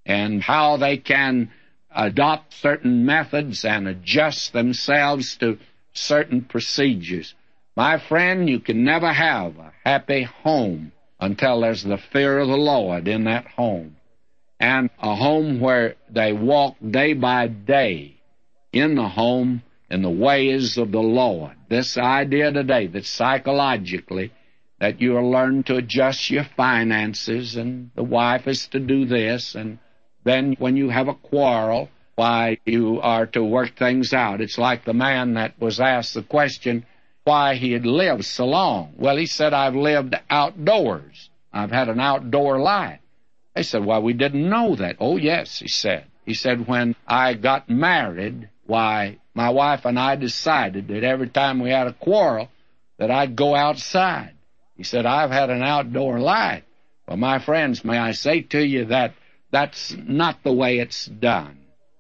and 0.06 0.44
how 0.44 0.76
they 0.76 0.98
can 0.98 1.50
adopt 1.90 2.52
certain 2.56 3.06
methods 3.06 3.64
and 3.64 3.88
adjust 3.88 4.52
themselves 4.52 5.38
to 5.38 5.60
certain 5.94 6.42
procedures. 6.42 7.34
My 7.78 7.98
friend, 7.98 8.50
you 8.50 8.60
can 8.60 8.84
never 8.84 9.14
have 9.14 9.58
a 9.60 9.72
happy 9.86 10.24
home 10.24 10.92
until 11.22 11.62
there's 11.62 11.84
the 11.84 11.98
fear 12.12 12.40
of 12.40 12.50
the 12.50 12.58
Lord 12.58 13.08
in 13.08 13.24
that 13.24 13.48
home. 13.48 13.96
And 14.60 14.90
a 15.00 15.16
home 15.16 15.62
where 15.62 15.96
they 16.10 16.34
walk 16.34 16.76
day 16.86 17.14
by 17.14 17.48
day 17.48 18.18
in 18.74 18.96
the 18.96 19.08
home 19.08 19.64
in 19.90 20.02
the 20.02 20.10
ways 20.10 20.78
of 20.78 20.92
the 20.92 21.02
Lord. 21.02 21.54
This 21.70 21.98
idea 21.98 22.52
today 22.52 22.88
that 22.88 23.06
psychologically 23.06 24.32
that 24.80 25.02
you'll 25.02 25.30
learn 25.30 25.64
to 25.64 25.76
adjust 25.76 26.30
your 26.30 26.44
finances 26.58 27.56
and 27.56 27.92
the 27.96 28.04
wife 28.04 28.48
is 28.48 28.68
to 28.68 28.80
do 28.80 29.06
this 29.06 29.56
and 29.56 29.80
then 30.24 30.56
when 30.58 30.78
you 30.78 30.90
have 30.90 31.08
a 31.08 31.14
quarrel, 31.14 31.90
why 32.16 32.58
you 32.66 33.02
are 33.02 33.26
to 33.28 33.44
work 33.44 33.76
things 33.78 34.14
out. 34.14 34.42
It's 34.42 34.58
like 34.58 34.86
the 34.86 34.94
man 34.94 35.34
that 35.34 35.60
was 35.60 35.80
asked 35.80 36.14
the 36.14 36.24
question, 36.24 36.86
why 37.24 37.56
he 37.56 37.72
had 37.72 37.86
lived 37.86 38.26
so 38.26 38.46
long. 38.46 38.94
Well, 38.98 39.18
he 39.18 39.26
said, 39.26 39.54
I've 39.54 39.76
lived 39.76 40.16
outdoors. 40.30 41.30
I've 41.52 41.72
had 41.72 41.90
an 41.90 42.00
outdoor 42.00 42.60
life. 42.60 43.00
They 43.56 43.64
said, 43.64 43.86
well, 43.86 44.02
we 44.02 44.14
didn't 44.14 44.50
know 44.50 44.76
that. 44.76 44.98
Oh, 45.00 45.18
yes, 45.18 45.60
he 45.60 45.68
said. 45.68 46.06
He 46.26 46.34
said, 46.34 46.68
when 46.68 46.96
I 47.08 47.34
got 47.34 47.70
married, 47.70 48.50
why, 48.66 49.20
my 49.34 49.50
wife 49.50 49.86
and 49.86 49.98
I 49.98 50.16
decided 50.16 50.88
that 50.90 51.04
every 51.04 51.30
time 51.30 51.60
we 51.60 51.72
had 51.72 51.88
a 51.88 51.94
quarrel, 51.94 52.50
that 52.98 53.12
I'd 53.12 53.36
go 53.36 53.56
outside. 53.56 54.34
He 54.78 54.84
said, 54.84 55.06
I've 55.06 55.32
had 55.32 55.50
an 55.50 55.64
outdoor 55.64 56.20
life. 56.20 56.64
Well, 57.08 57.18
my 57.18 57.40
friends, 57.40 57.84
may 57.84 57.98
I 57.98 58.12
say 58.12 58.42
to 58.42 58.66
you 58.66 58.86
that 58.86 59.14
that's 59.52 59.96
not 59.98 60.44
the 60.44 60.54
way 60.54 60.80
it's 60.80 61.06
done. 61.06 61.58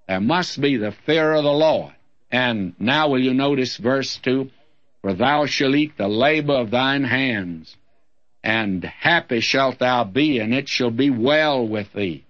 There 0.08 0.19
must 0.19 0.60
be 0.60 0.78
the 0.78 0.91
fear 1.06 1.34
of 1.34 1.43
the 1.43 1.52
Lord. 1.52 1.93
And 2.32 2.74
now 2.80 3.10
will 3.10 3.22
you 3.22 3.34
notice 3.34 3.78
verse 3.78 4.17
2? 4.17 4.50
For 5.02 5.13
thou 5.13 5.46
shalt 5.46 5.76
eat 5.76 5.98
the 5.98 6.08
labor 6.08 6.54
of 6.54 6.72
thine 6.72 7.04
hands, 7.04 7.76
and 8.41 8.84
happy 8.84 9.41
shalt 9.41 9.80
thou 9.80 10.06
be, 10.06 10.39
and 10.39 10.54
it 10.54 10.69
shall 10.69 10.91
be 10.91 11.10
well 11.10 11.67
with 11.67 11.91
thee. 11.93 12.24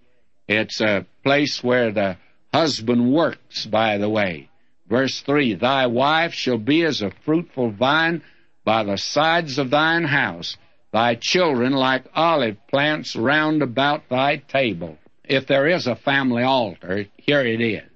It's 0.48 0.82
a 0.82 1.06
place 1.24 1.64
where 1.64 1.92
the 1.92 2.18
husband 2.54 3.14
works, 3.14 3.66
by 3.66 3.98
the 3.98 4.10
way. 4.10 4.50
Verse 4.88 5.22
3 5.22 5.56
Thy 5.56 5.88
wife 5.88 6.34
shall 6.34 6.58
be 6.58 6.84
as 6.84 7.02
a 7.02 7.12
fruitful 7.24 7.72
vine 7.72 8.22
by 8.64 8.84
the 8.84 8.98
sides 8.98 9.58
of 9.58 9.70
thine 9.70 10.06
house, 10.06 10.58
thy 10.92 11.16
children 11.16 11.74
like 11.74 12.06
olive 12.14 12.58
plants 12.68 13.16
round 13.16 13.62
about 13.62 14.08
thy 14.10 14.38
table. 14.38 14.98
If 15.24 15.48
there 15.48 15.68
is 15.68 15.88
a 15.88 15.96
family 15.96 16.44
altar, 16.44 17.06
here 17.18 17.42
it 17.42 17.62
is, 17.62 17.90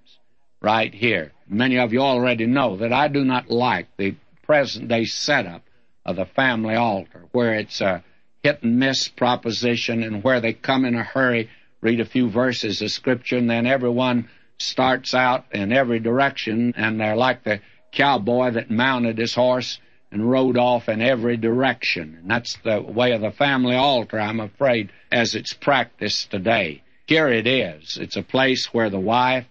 right 0.62 0.94
here. 0.94 1.34
Many 1.48 1.78
of 1.78 1.94
you 1.94 2.02
already 2.02 2.46
know 2.46 2.78
that 2.78 2.94
I 2.94 3.08
do 3.08 3.24
not 3.24 3.50
like 3.50 3.88
the 3.98 4.16
present 4.44 4.88
day 4.88 5.06
setup 5.06 5.64
of 6.06 6.16
the 6.16 6.26
family 6.26 6.76
altar, 6.76 7.26
where 7.32 7.54
it's 7.54 7.82
a 7.82 8.04
hit 8.44 8.64
and 8.64 8.80
miss 8.80 9.08
proposition 9.10 10.04
and 10.04 10.24
where 10.24 10.40
they 10.40 10.54
come 10.54 10.86
in 10.86 10.96
a 10.96 11.04
hurry, 11.04 11.50
read 11.82 12.00
a 12.00 12.06
few 12.06 12.30
verses 12.30 12.82
of 12.82 12.92
scripture, 12.92 13.38
and 13.38 13.50
then 13.50 13.66
everyone 13.66 14.30
starts 14.60 15.14
out 15.14 15.46
in 15.52 15.72
every 15.72 16.00
direction, 16.00 16.74
and 16.78 17.00
they're 17.00 17.16
like 17.16 17.44
the 17.44 17.62
cowboy 17.92 18.52
that 18.52 18.72
mounted 18.72 19.18
his 19.18 19.34
horse 19.34 19.80
and 20.12 20.30
rode 20.30 20.58
off 20.58 20.90
in 20.90 21.02
every 21.02 21.38
direction. 21.38 22.18
And 22.22 22.30
that's 22.30 22.58
the 22.64 22.82
way 22.82 23.12
of 23.12 23.22
the 23.22 23.32
family 23.32 23.76
altar, 23.76 24.20
I'm 24.20 24.40
afraid, 24.40 24.92
as 25.12 25.36
it's 25.36 25.54
practiced 25.54 26.32
today. 26.32 26.84
Here 27.08 27.28
it 27.28 27.48
is. 27.48 27.98
It's 27.98 28.16
a 28.16 28.24
place 28.24 28.74
where 28.74 28.90
the 28.90 29.00
wife 29.00 29.46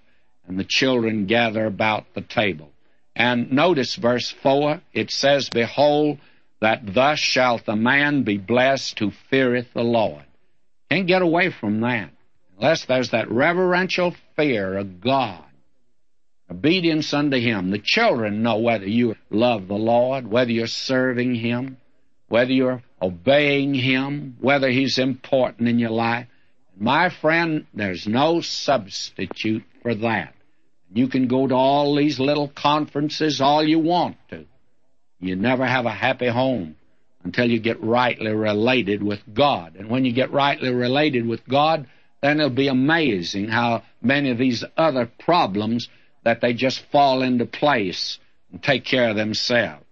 and 0.47 0.59
the 0.59 0.65
children 0.65 1.27
gather 1.27 1.67
about 1.67 2.15
the 2.15 2.21
table. 2.21 2.71
And 3.15 3.53
notice 3.53 3.95
verse 3.97 4.31
4, 4.31 4.81
it 4.93 5.11
says, 5.11 5.49
Behold, 5.49 6.19
that 6.61 6.95
thus 6.95 7.19
shalt 7.19 7.65
the 7.65 7.77
man 7.77 8.23
be 8.23 8.39
blessed 8.39 8.99
who 8.99 9.11
feareth 9.11 9.73
the 9.73 9.85
Lord. 9.85 10.25
Can't 10.91 11.07
get 11.07 11.23
away 11.23 11.51
from 11.51 11.81
that 11.81 12.11
unless 12.59 12.85
there's 12.85 13.11
that 13.11 13.31
reverential 13.31 14.15
fear 14.37 14.77
of 14.77 15.01
God, 15.01 15.45
obedience 16.51 17.13
unto 17.13 17.39
Him. 17.39 17.71
The 17.71 17.79
children 17.79 18.43
know 18.43 18.59
whether 18.59 18.87
you 18.87 19.17
love 19.31 19.69
the 19.69 19.75
Lord, 19.75 20.27
whether 20.27 20.51
you're 20.51 20.67
serving 20.67 21.35
Him, 21.35 21.79
whether 22.29 22.53
you're 22.53 22.83
obeying 23.01 23.75
Him, 23.75 24.37
whether 24.41 24.69
He's 24.69 24.99
important 24.99 25.69
in 25.69 25.79
your 25.79 25.91
life. 25.91 26.27
My 26.79 27.09
friend, 27.09 27.67
there's 27.73 28.07
no 28.07 28.41
substitute 28.41 29.65
for 29.83 29.95
that. 29.95 30.35
You 30.93 31.09
can 31.09 31.27
go 31.27 31.47
to 31.47 31.55
all 31.55 31.97
these 31.97 32.21
little 32.21 32.49
conferences 32.49 33.41
all 33.41 33.63
you 33.63 33.79
want 33.79 34.17
to. 34.31 34.45
You 35.21 35.37
never 35.37 35.67
have 35.67 35.87
a 35.87 35.91
happy 35.91 36.29
home 36.29 36.77
until 37.25 37.51
you 37.51 37.59
get 37.59 37.83
rightly 37.83 38.31
related 38.31 39.03
with 39.03 39.21
God. 39.33 39.75
And 39.77 39.89
when 39.89 40.05
you 40.05 40.13
get 40.13 40.31
rightly 40.31 40.73
related 40.73 41.27
with 41.27 41.47
God, 41.49 41.89
then 42.21 42.41
it'll 42.41 42.51
be 42.51 42.69
amazing 42.69 43.49
how 43.49 43.83
many 44.01 44.31
of 44.31 44.39
these 44.39 44.65
other 44.77 45.07
problems 45.19 45.89
that 46.25 46.41
they 46.41 46.53
just 46.53 46.81
fall 46.91 47.23
into 47.23 47.47
place 47.47 48.19
and 48.51 48.63
take 48.63 48.85
care 48.85 49.11
of 49.11 49.17
themselves. 49.17 49.85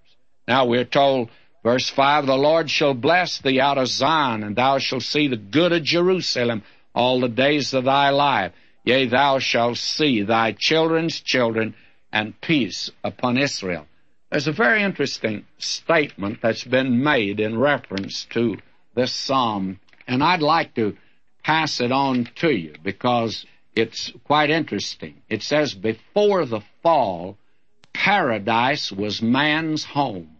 Now 0.49 0.67
we're 0.67 0.85
told, 0.85 1.31
verse 1.63 1.89
5, 1.89 2.27
The 2.27 2.37
Lord 2.37 2.71
shall 2.71 2.95
bless 2.95 3.39
thee 3.39 3.61
out 3.61 3.79
of 3.79 3.89
Zion, 3.89 4.43
and 4.43 4.57
thou 4.57 4.79
shalt 4.79 5.03
see 5.03 5.29
the 5.29 5.37
good 5.37 5.73
of 5.73 5.83
Jerusalem 5.83 6.63
all 6.95 7.21
the 7.21 7.29
days 7.29 7.75
of 7.75 7.85
thy 7.85 8.11
life. 8.11 8.53
Yea, 8.85 9.07
thou 9.07 9.39
shalt 9.39 9.79
see 9.79 10.23
thy 10.23 10.53
children's 10.53 11.21
children 11.21 11.75
and 12.13 12.41
peace 12.41 12.91
upon 13.03 13.39
Israel. 13.39 13.87
There's 14.31 14.49
a 14.49 14.53
very 14.53 14.83
interesting 14.83 15.45
statement 15.59 16.41
that's 16.43 16.65
been 16.65 17.03
made 17.03 17.41
in 17.41 17.59
reference 17.59 18.27
to 18.31 18.59
this 18.95 19.13
psalm, 19.13 19.81
and 20.07 20.23
I'd 20.23 20.43
like 20.43 20.75
to 20.75 20.97
pass 21.44 21.80
it 21.80 21.92
on 21.92 22.28
to 22.37 22.50
you 22.50 22.74
because 22.83 23.46
it's 23.76 24.12
quite 24.24 24.50
interesting. 24.50 25.22
It 25.28 25.42
says, 25.42 25.74
Before 25.74 26.44
the 26.46 26.62
fall, 26.83 27.37
paradise 27.92 28.90
was 28.90 29.22
man's 29.22 29.85
home. 29.85 30.37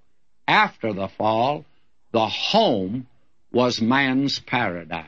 After 0.49 0.93
the 0.93 1.09
fall, 1.09 1.65
the 2.13 2.27
home 2.27 3.07
was 3.53 3.81
man's 3.81 4.39
paradise. 4.39 5.07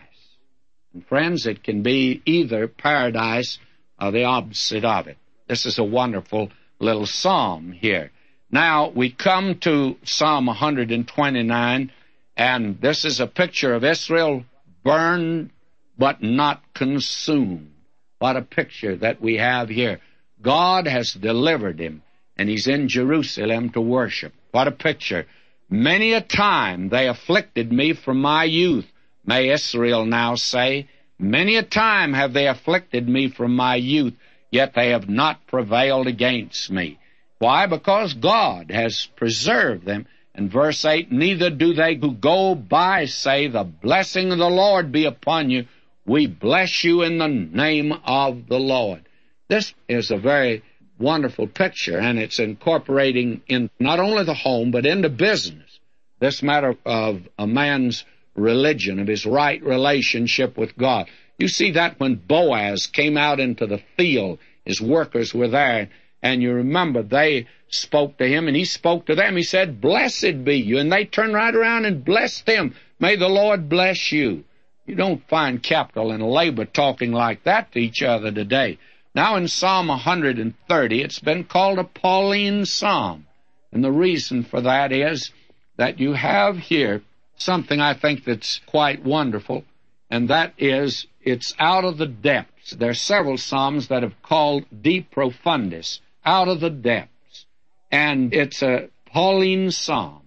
And 0.93 1.07
friends, 1.07 1.47
it 1.47 1.63
can 1.63 1.83
be 1.83 2.23
either 2.25 2.69
paradise 2.69 3.59
or 4.01 4.13
the 4.13 4.25
opposite 4.25 4.85
of 4.85 5.09
it. 5.09 5.17
This 5.49 5.67
is 5.67 5.79
a 5.79 5.85
wonderful 5.85 6.51
little 6.79 7.07
psalm 7.07 7.73
here. 7.73 8.11
Now 8.51 8.91
we 8.91 9.11
come 9.11 9.59
to 9.61 9.97
Psalm 10.05 10.47
129, 10.47 11.93
and 12.37 12.81
this 12.81 13.05
is 13.05 13.21
a 13.21 13.27
picture 13.27 13.75
of 13.75 13.85
Israel 13.85 14.45
burned 14.85 15.51
but 15.99 16.23
not 16.23 16.63
consumed. 16.75 17.73
What 18.19 18.37
a 18.37 18.43
picture 18.43 18.97
that 18.97 19.21
we 19.21 19.37
have 19.37 19.69
here. 19.69 20.01
God 20.41 20.87
has 20.87 21.13
delivered 21.13 21.79
him, 21.79 22.03
and 22.37 22.49
he's 22.49 22.67
in 22.67 22.89
Jerusalem 22.89 23.71
to 23.71 23.81
worship. 23.81 24.33
What 24.53 24.69
a 24.69 24.73
picture. 24.73 25.27
Many 25.69 26.13
a 26.13 26.21
time 26.21 26.89
they 26.89 27.09
afflicted 27.09 27.73
me 27.73 27.93
from 27.93 28.21
my 28.21 28.45
youth, 28.45 28.87
may 29.25 29.51
Israel 29.51 30.07
now 30.07 30.35
say. 30.35 30.89
Many 31.19 31.57
a 31.57 31.63
time 31.63 32.13
have 32.13 32.33
they 32.33 32.47
afflicted 32.47 33.09
me 33.09 33.29
from 33.29 33.57
my 33.57 33.77
youth, 33.77 34.15
yet 34.51 34.75
they 34.75 34.91
have 34.91 35.09
not 35.09 35.47
prevailed 35.47 36.07
against 36.07 36.71
me. 36.71 36.99
Why? 37.39 37.67
Because 37.67 38.15
God 38.15 38.71
has 38.71 39.09
preserved 39.17 39.85
them. 39.85 40.07
And 40.35 40.51
verse 40.51 40.85
8, 40.85 41.11
neither 41.11 41.49
do 41.49 41.73
they 41.73 41.95
who 41.95 42.13
go 42.13 42.55
by 42.55 43.07
say, 43.07 43.49
the 43.49 43.65
blessing 43.65 44.33
of 44.33 44.39
the 44.39 44.51
Lord 44.51 44.93
be 44.93 45.07
upon 45.07 45.51
you. 45.51 45.67
We 46.07 46.29
bless 46.29 46.85
you 46.85 47.03
in 47.03 47.19
the 47.19 47.27
name 47.27 47.93
of 48.05 48.47
the 48.47 48.61
Lord. 48.61 49.03
This 49.49 49.75
is 49.89 50.13
a 50.13 50.17
very 50.17 50.63
wonderful 51.01 51.49
picture, 51.49 51.99
and 51.99 52.19
it's 52.19 52.39
incorporating 52.39 53.43
in 53.49 53.71
not 53.81 53.99
only 53.99 54.23
the 54.23 54.35
home, 54.35 54.71
but 54.71 54.87
into 54.87 55.09
business. 55.09 55.81
This 56.21 56.45
matter 56.45 56.77
of 56.87 57.29
a 57.37 57.47
man's 57.47 58.05
religion, 58.37 59.01
of 59.01 59.09
his 59.09 59.27
right 59.27 59.61
relationship 59.65 60.57
with 60.57 60.77
God. 60.77 61.09
You 61.39 61.49
see 61.49 61.73
that 61.73 61.99
when 61.99 62.15
Boaz 62.15 62.87
came 62.87 63.17
out 63.17 63.41
into 63.41 63.67
the 63.67 63.83
field, 63.97 64.39
his 64.65 64.81
workers 64.81 65.35
were 65.35 65.49
there, 65.49 65.89
and 66.23 66.41
you 66.41 66.53
remember 66.53 67.03
they 67.03 67.47
spoke 67.69 68.17
to 68.19 68.29
him, 68.29 68.47
and 68.47 68.57
he 68.57 68.65
spoke 68.65 69.07
to 69.07 69.17
them. 69.17 69.37
He 69.37 69.43
said, 69.43 69.81
Blessed 69.81 70.45
be 70.45 70.57
you. 70.59 70.79
And 70.79 70.91
they 70.91 71.05
turned 71.05 71.35
right 71.35 71.55
around 71.55 71.85
and 71.85 72.05
blessed 72.05 72.49
him. 72.49 72.77
May 73.01 73.17
the 73.17 73.29
Lord 73.29 73.69
bless 73.69 74.13
you. 74.13 74.45
You 74.87 74.95
don't 74.95 75.27
find 75.29 75.63
capital 75.63 76.13
and 76.13 76.23
labor 76.23 76.65
talking 76.65 77.13
like 77.13 77.43
that 77.45 77.73
to 77.73 77.81
each 77.81 78.03
other 78.03 78.31
today. 78.31 78.79
Now 79.15 79.37
in 79.37 79.49
Psalm 79.49 79.89
130, 79.89 81.03
it's 81.03 81.19
been 81.19 81.45
called 81.45 81.79
a 81.79 81.85
Pauline 81.85 82.65
Psalm. 82.67 83.27
And 83.73 83.83
the 83.83 83.93
reason 83.93 84.45
for 84.45 84.61
that 84.61 84.93
is 84.93 85.33
that 85.77 85.99
you 85.99 86.13
have 86.13 86.57
here 86.59 87.03
something 87.37 87.81
I 87.81 87.95
think 87.95 88.25
that's 88.25 88.61
quite 88.67 89.05
wonderful, 89.05 89.65
and 90.11 90.31
that 90.31 90.55
is 90.59 91.07
it's 91.23 91.55
out 91.59 91.85
of 91.85 91.99
the 91.99 92.07
depths. 92.07 92.71
There 92.71 92.91
are 92.91 92.95
several 92.95 93.37
Psalms 93.37 93.89
that 93.89 94.03
have 94.03 94.23
called 94.23 94.65
de 94.83 95.03
profundis, 95.03 96.01
out 96.25 96.49
of 96.49 96.61
the 96.61 96.71
depths. 96.71 97.47
And 97.91 98.33
it's 98.33 98.63
a 98.63 98.89
Pauline 99.07 99.71
Psalm 99.71 100.23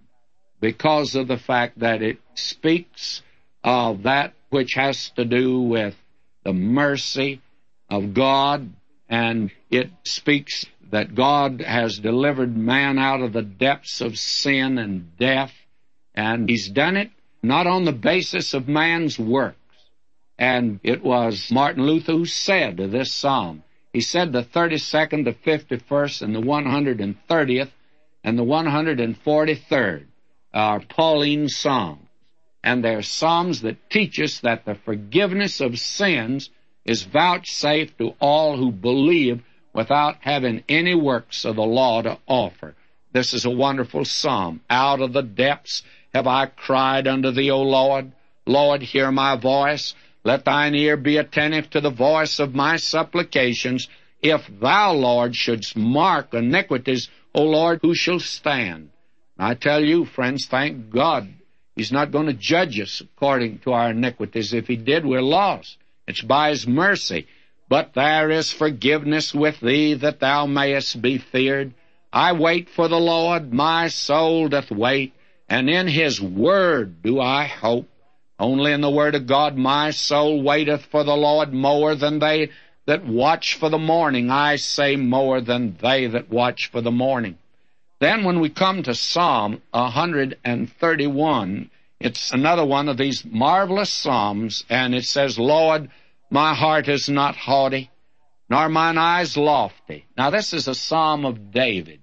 because 0.60 1.14
of 1.14 1.28
the 1.28 1.38
fact 1.38 1.78
that 1.78 2.02
it 2.02 2.18
speaks 2.34 3.22
of 3.64 4.02
that 4.02 4.34
which 4.50 4.74
has 4.74 5.10
to 5.10 5.24
do 5.24 5.60
with 5.62 5.96
the 6.44 6.52
mercy 6.52 7.40
of 7.88 8.14
God, 8.14 8.72
and 9.08 9.50
it 9.70 9.90
speaks 10.04 10.66
that 10.90 11.14
God 11.14 11.60
has 11.60 11.98
delivered 11.98 12.56
man 12.56 12.98
out 12.98 13.20
of 13.20 13.32
the 13.32 13.42
depths 13.42 14.00
of 14.00 14.18
sin 14.18 14.78
and 14.78 15.16
death, 15.16 15.52
and 16.14 16.48
He's 16.48 16.68
done 16.68 16.96
it 16.96 17.10
not 17.42 17.66
on 17.66 17.84
the 17.84 17.92
basis 17.92 18.54
of 18.54 18.68
man's 18.68 19.18
works. 19.18 19.56
And 20.38 20.80
it 20.82 21.02
was 21.02 21.50
Martin 21.50 21.86
Luther 21.86 22.12
who 22.12 22.24
said 22.26 22.78
to 22.78 22.88
this 22.88 23.12
psalm, 23.12 23.62
he 23.92 24.00
said 24.00 24.32
the 24.32 24.44
32nd, 24.44 25.24
the 25.24 25.32
51st, 25.32 26.22
and 26.22 26.34
the 26.34 26.40
130th, 26.40 27.70
and 28.22 28.38
the 28.38 28.44
143rd 28.44 30.06
are 30.52 30.80
Pauline 30.80 31.48
psalms 31.48 32.06
and 32.62 32.84
there 32.84 32.98
are 32.98 33.02
psalms 33.02 33.62
that 33.62 33.90
teach 33.90 34.20
us 34.20 34.40
that 34.40 34.64
the 34.64 34.74
forgiveness 34.74 35.60
of 35.60 35.78
sins 35.78 36.50
is 36.84 37.02
vouchsafed 37.02 37.96
to 37.98 38.14
all 38.20 38.56
who 38.56 38.70
believe 38.70 39.42
without 39.72 40.16
having 40.20 40.62
any 40.68 40.94
works 40.94 41.44
of 41.44 41.56
the 41.56 41.62
law 41.62 42.02
to 42.02 42.18
offer. 42.26 42.74
This 43.12 43.32
is 43.32 43.44
a 43.44 43.50
wonderful 43.50 44.04
psalm. 44.04 44.60
Out 44.68 45.00
of 45.00 45.12
the 45.12 45.22
depths 45.22 45.82
have 46.14 46.26
I 46.26 46.46
cried 46.46 47.06
unto 47.06 47.30
thee, 47.30 47.50
O 47.50 47.62
Lord. 47.62 48.12
Lord, 48.46 48.82
hear 48.82 49.10
my 49.10 49.36
voice. 49.36 49.94
Let 50.22 50.44
thine 50.44 50.74
ear 50.74 50.96
be 50.96 51.16
attentive 51.16 51.70
to 51.70 51.80
the 51.80 51.90
voice 51.90 52.40
of 52.40 52.54
my 52.54 52.76
supplications. 52.76 53.88
If 54.20 54.46
thou, 54.60 54.92
Lord, 54.92 55.34
shouldst 55.34 55.76
mark 55.76 56.34
iniquities, 56.34 57.08
O 57.34 57.44
Lord, 57.44 57.80
who 57.80 57.94
shall 57.94 58.20
stand? 58.20 58.90
I 59.38 59.54
tell 59.54 59.82
you, 59.82 60.04
friends, 60.04 60.46
thank 60.46 60.90
God 60.90 61.32
He's 61.80 61.90
not 61.90 62.12
going 62.12 62.26
to 62.26 62.34
judge 62.34 62.78
us 62.78 63.00
according 63.00 63.60
to 63.60 63.72
our 63.72 63.92
iniquities. 63.92 64.52
If 64.52 64.66
He 64.66 64.76
did, 64.76 65.06
we're 65.06 65.22
lost. 65.22 65.78
It's 66.06 66.20
by 66.20 66.50
His 66.50 66.66
mercy. 66.66 67.26
But 67.70 67.94
there 67.94 68.30
is 68.30 68.52
forgiveness 68.52 69.32
with 69.32 69.60
thee 69.60 69.94
that 69.94 70.20
thou 70.20 70.44
mayest 70.44 71.00
be 71.00 71.16
feared. 71.16 71.72
I 72.12 72.34
wait 72.34 72.68
for 72.68 72.86
the 72.86 73.00
Lord, 73.00 73.54
my 73.54 73.88
soul 73.88 74.48
doth 74.48 74.70
wait, 74.70 75.14
and 75.48 75.70
in 75.70 75.88
His 75.88 76.20
word 76.20 77.00
do 77.02 77.18
I 77.18 77.44
hope. 77.44 77.88
Only 78.38 78.72
in 78.72 78.82
the 78.82 78.90
word 78.90 79.14
of 79.14 79.26
God 79.26 79.56
my 79.56 79.90
soul 79.90 80.42
waiteth 80.42 80.84
for 80.84 81.02
the 81.02 81.16
Lord 81.16 81.54
more 81.54 81.94
than 81.94 82.18
they 82.18 82.50
that 82.84 83.06
watch 83.06 83.54
for 83.54 83.70
the 83.70 83.78
morning. 83.78 84.30
I 84.30 84.56
say 84.56 84.96
more 84.96 85.40
than 85.40 85.78
they 85.80 86.08
that 86.08 86.28
watch 86.28 86.70
for 86.70 86.82
the 86.82 86.90
morning. 86.90 87.38
Then 88.00 88.24
when 88.24 88.40
we 88.40 88.48
come 88.48 88.82
to 88.82 88.94
Psalm 88.94 89.60
131, 89.72 91.70
it's 92.00 92.30
another 92.32 92.64
one 92.64 92.88
of 92.88 92.96
these 92.96 93.26
marvelous 93.26 93.90
Psalms, 93.90 94.64
and 94.70 94.94
it 94.94 95.04
says, 95.04 95.38
Lord, 95.38 95.90
my 96.30 96.54
heart 96.54 96.88
is 96.88 97.10
not 97.10 97.36
haughty, 97.36 97.90
nor 98.48 98.70
mine 98.70 98.96
eyes 98.96 99.36
lofty. 99.36 100.06
Now 100.16 100.30
this 100.30 100.54
is 100.54 100.66
a 100.66 100.74
Psalm 100.74 101.26
of 101.26 101.52
David, 101.52 102.00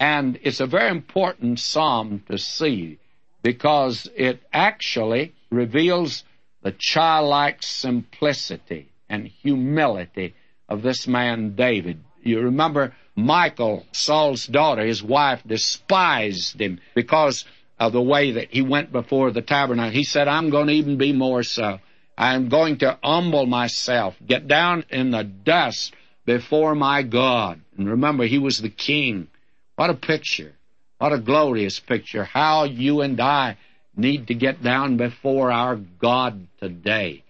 and 0.00 0.36
it's 0.42 0.58
a 0.58 0.66
very 0.66 0.90
important 0.90 1.60
Psalm 1.60 2.24
to 2.28 2.36
see 2.36 2.98
because 3.40 4.10
it 4.16 4.42
actually 4.52 5.32
reveals 5.48 6.24
the 6.62 6.72
childlike 6.72 7.62
simplicity 7.62 8.90
and 9.08 9.28
humility 9.28 10.34
of 10.68 10.82
this 10.82 11.06
man 11.06 11.54
David. 11.54 12.02
You 12.22 12.40
remember 12.40 12.94
Michal, 13.16 13.86
Saul's 13.92 14.46
daughter, 14.46 14.84
his 14.84 15.02
wife, 15.02 15.42
despised 15.46 16.60
him 16.60 16.80
because 16.94 17.44
of 17.78 17.92
the 17.92 18.02
way 18.02 18.32
that 18.32 18.48
he 18.50 18.62
went 18.62 18.92
before 18.92 19.30
the 19.30 19.42
tabernacle. 19.42 19.92
He 19.92 20.04
said, 20.04 20.28
I'm 20.28 20.50
going 20.50 20.66
to 20.66 20.74
even 20.74 20.98
be 20.98 21.12
more 21.12 21.42
so. 21.42 21.80
I'm 22.16 22.50
going 22.50 22.78
to 22.78 22.98
humble 23.02 23.46
myself, 23.46 24.14
get 24.24 24.46
down 24.46 24.84
in 24.90 25.10
the 25.10 25.24
dust 25.24 25.94
before 26.26 26.74
my 26.74 27.02
God. 27.02 27.60
And 27.78 27.88
remember, 27.88 28.24
he 28.24 28.38
was 28.38 28.58
the 28.58 28.68
king. 28.68 29.28
What 29.76 29.88
a 29.88 29.94
picture. 29.94 30.52
What 30.98 31.14
a 31.14 31.18
glorious 31.18 31.80
picture. 31.80 32.24
How 32.24 32.64
you 32.64 33.00
and 33.00 33.18
I 33.18 33.56
need 33.96 34.26
to 34.26 34.34
get 34.34 34.62
down 34.62 34.98
before 34.98 35.50
our 35.50 35.76
God 35.76 36.46
today. 36.58 37.24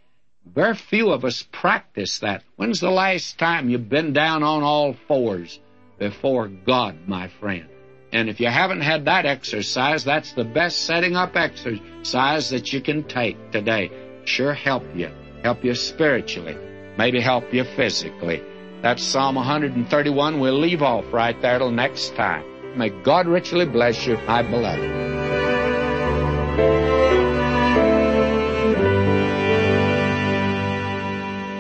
Very 0.47 0.75
few 0.75 1.11
of 1.11 1.25
us 1.25 1.47
practice 1.53 2.19
that. 2.21 2.43
When's 2.57 2.81
the 2.81 2.91
last 2.91 3.39
time 3.39 3.69
you've 3.69 3.89
been 3.89 4.13
down 4.13 4.43
on 4.43 4.63
all 4.63 4.95
fours 5.07 5.61
before 5.99 6.49
God, 6.49 6.97
my 7.07 7.29
friend? 7.29 7.69
And 8.13 8.29
if 8.29 8.41
you 8.41 8.49
haven't 8.49 8.81
had 8.81 9.05
that 9.05 9.27
exercise, 9.27 10.03
that's 10.05 10.33
the 10.33 10.45
best 10.45 10.83
setting 10.83 11.15
up 11.15 11.37
exercise 11.37 12.51
that 12.51 12.73
you 12.73 12.81
can 12.81 13.05
take 13.05 13.53
today. 13.53 13.91
Sure 14.25 14.53
help 14.53 14.85
you. 14.95 15.11
Help 15.43 15.65
you 15.65 15.75
spiritually. 15.75 16.57
Maybe 16.99 17.21
help 17.21 17.55
you 17.55 17.65
physically. 17.65 18.43
That's 18.83 19.03
Psalm 19.03 19.37
131. 19.37 20.41
We'll 20.41 20.59
leave 20.59 20.83
off 20.83 21.05
right 21.13 21.41
there 21.41 21.59
till 21.59 21.71
next 21.71 22.17
time. 22.17 22.45
May 22.77 22.91
God 22.91 23.27
richly 23.27 23.67
bless 23.67 24.07
you, 24.07 24.17
my 24.27 24.43
beloved. 24.43 25.11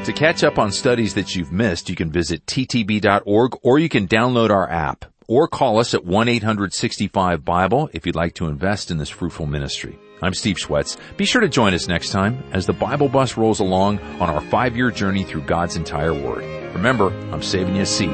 To 0.04 0.14
catch 0.14 0.42
up 0.42 0.58
on 0.58 0.72
studies 0.72 1.14
that 1.14 1.36
you've 1.36 1.52
missed, 1.52 1.90
you 1.90 1.94
can 1.94 2.10
visit 2.10 2.46
ttb.org 2.46 3.58
or 3.62 3.78
you 3.78 3.90
can 3.90 4.08
download 4.08 4.48
our 4.48 4.68
app 4.68 5.04
or 5.28 5.46
call 5.46 5.78
us 5.78 5.92
at 5.92 6.04
1-865-BIBLE 6.04 7.90
if 7.92 8.06
you'd 8.06 8.16
like 8.16 8.34
to 8.34 8.46
invest 8.46 8.90
in 8.90 8.96
this 8.96 9.10
fruitful 9.10 9.44
ministry. 9.44 9.98
I'm 10.22 10.32
Steve 10.34 10.56
Schwetz. 10.56 10.96
Be 11.18 11.26
sure 11.26 11.42
to 11.42 11.48
join 11.48 11.74
us 11.74 11.86
next 11.86 12.10
time 12.10 12.42
as 12.52 12.66
the 12.66 12.72
Bible 12.72 13.08
bus 13.08 13.36
rolls 13.36 13.60
along 13.60 13.98
on 14.20 14.30
our 14.30 14.40
five-year 14.40 14.90
journey 14.90 15.22
through 15.22 15.42
God's 15.42 15.76
entire 15.76 16.14
Word. 16.14 16.44
Remember, 16.74 17.10
I'm 17.30 17.42
saving 17.42 17.76
you 17.76 17.82
a 17.82 17.86
seat. 17.86 18.10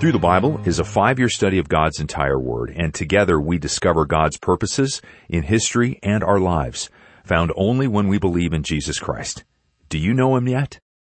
Through 0.00 0.12
the 0.12 0.18
Bible 0.20 0.60
is 0.64 0.78
a 0.78 0.84
five-year 0.84 1.28
study 1.28 1.58
of 1.58 1.68
God's 1.68 1.98
entire 1.98 2.38
Word, 2.38 2.72
and 2.76 2.94
together 2.94 3.40
we 3.40 3.58
discover 3.58 4.06
God's 4.06 4.38
purposes 4.38 5.02
in 5.28 5.42
history 5.42 5.98
and 6.04 6.22
our 6.22 6.38
lives, 6.38 6.88
found 7.24 7.52
only 7.56 7.88
when 7.88 8.06
we 8.06 8.16
believe 8.16 8.52
in 8.52 8.62
Jesus 8.62 9.00
Christ. 9.00 9.42
Do 9.88 9.98
you 9.98 10.14
know 10.14 10.36
Him 10.36 10.46
yet? 10.46 10.78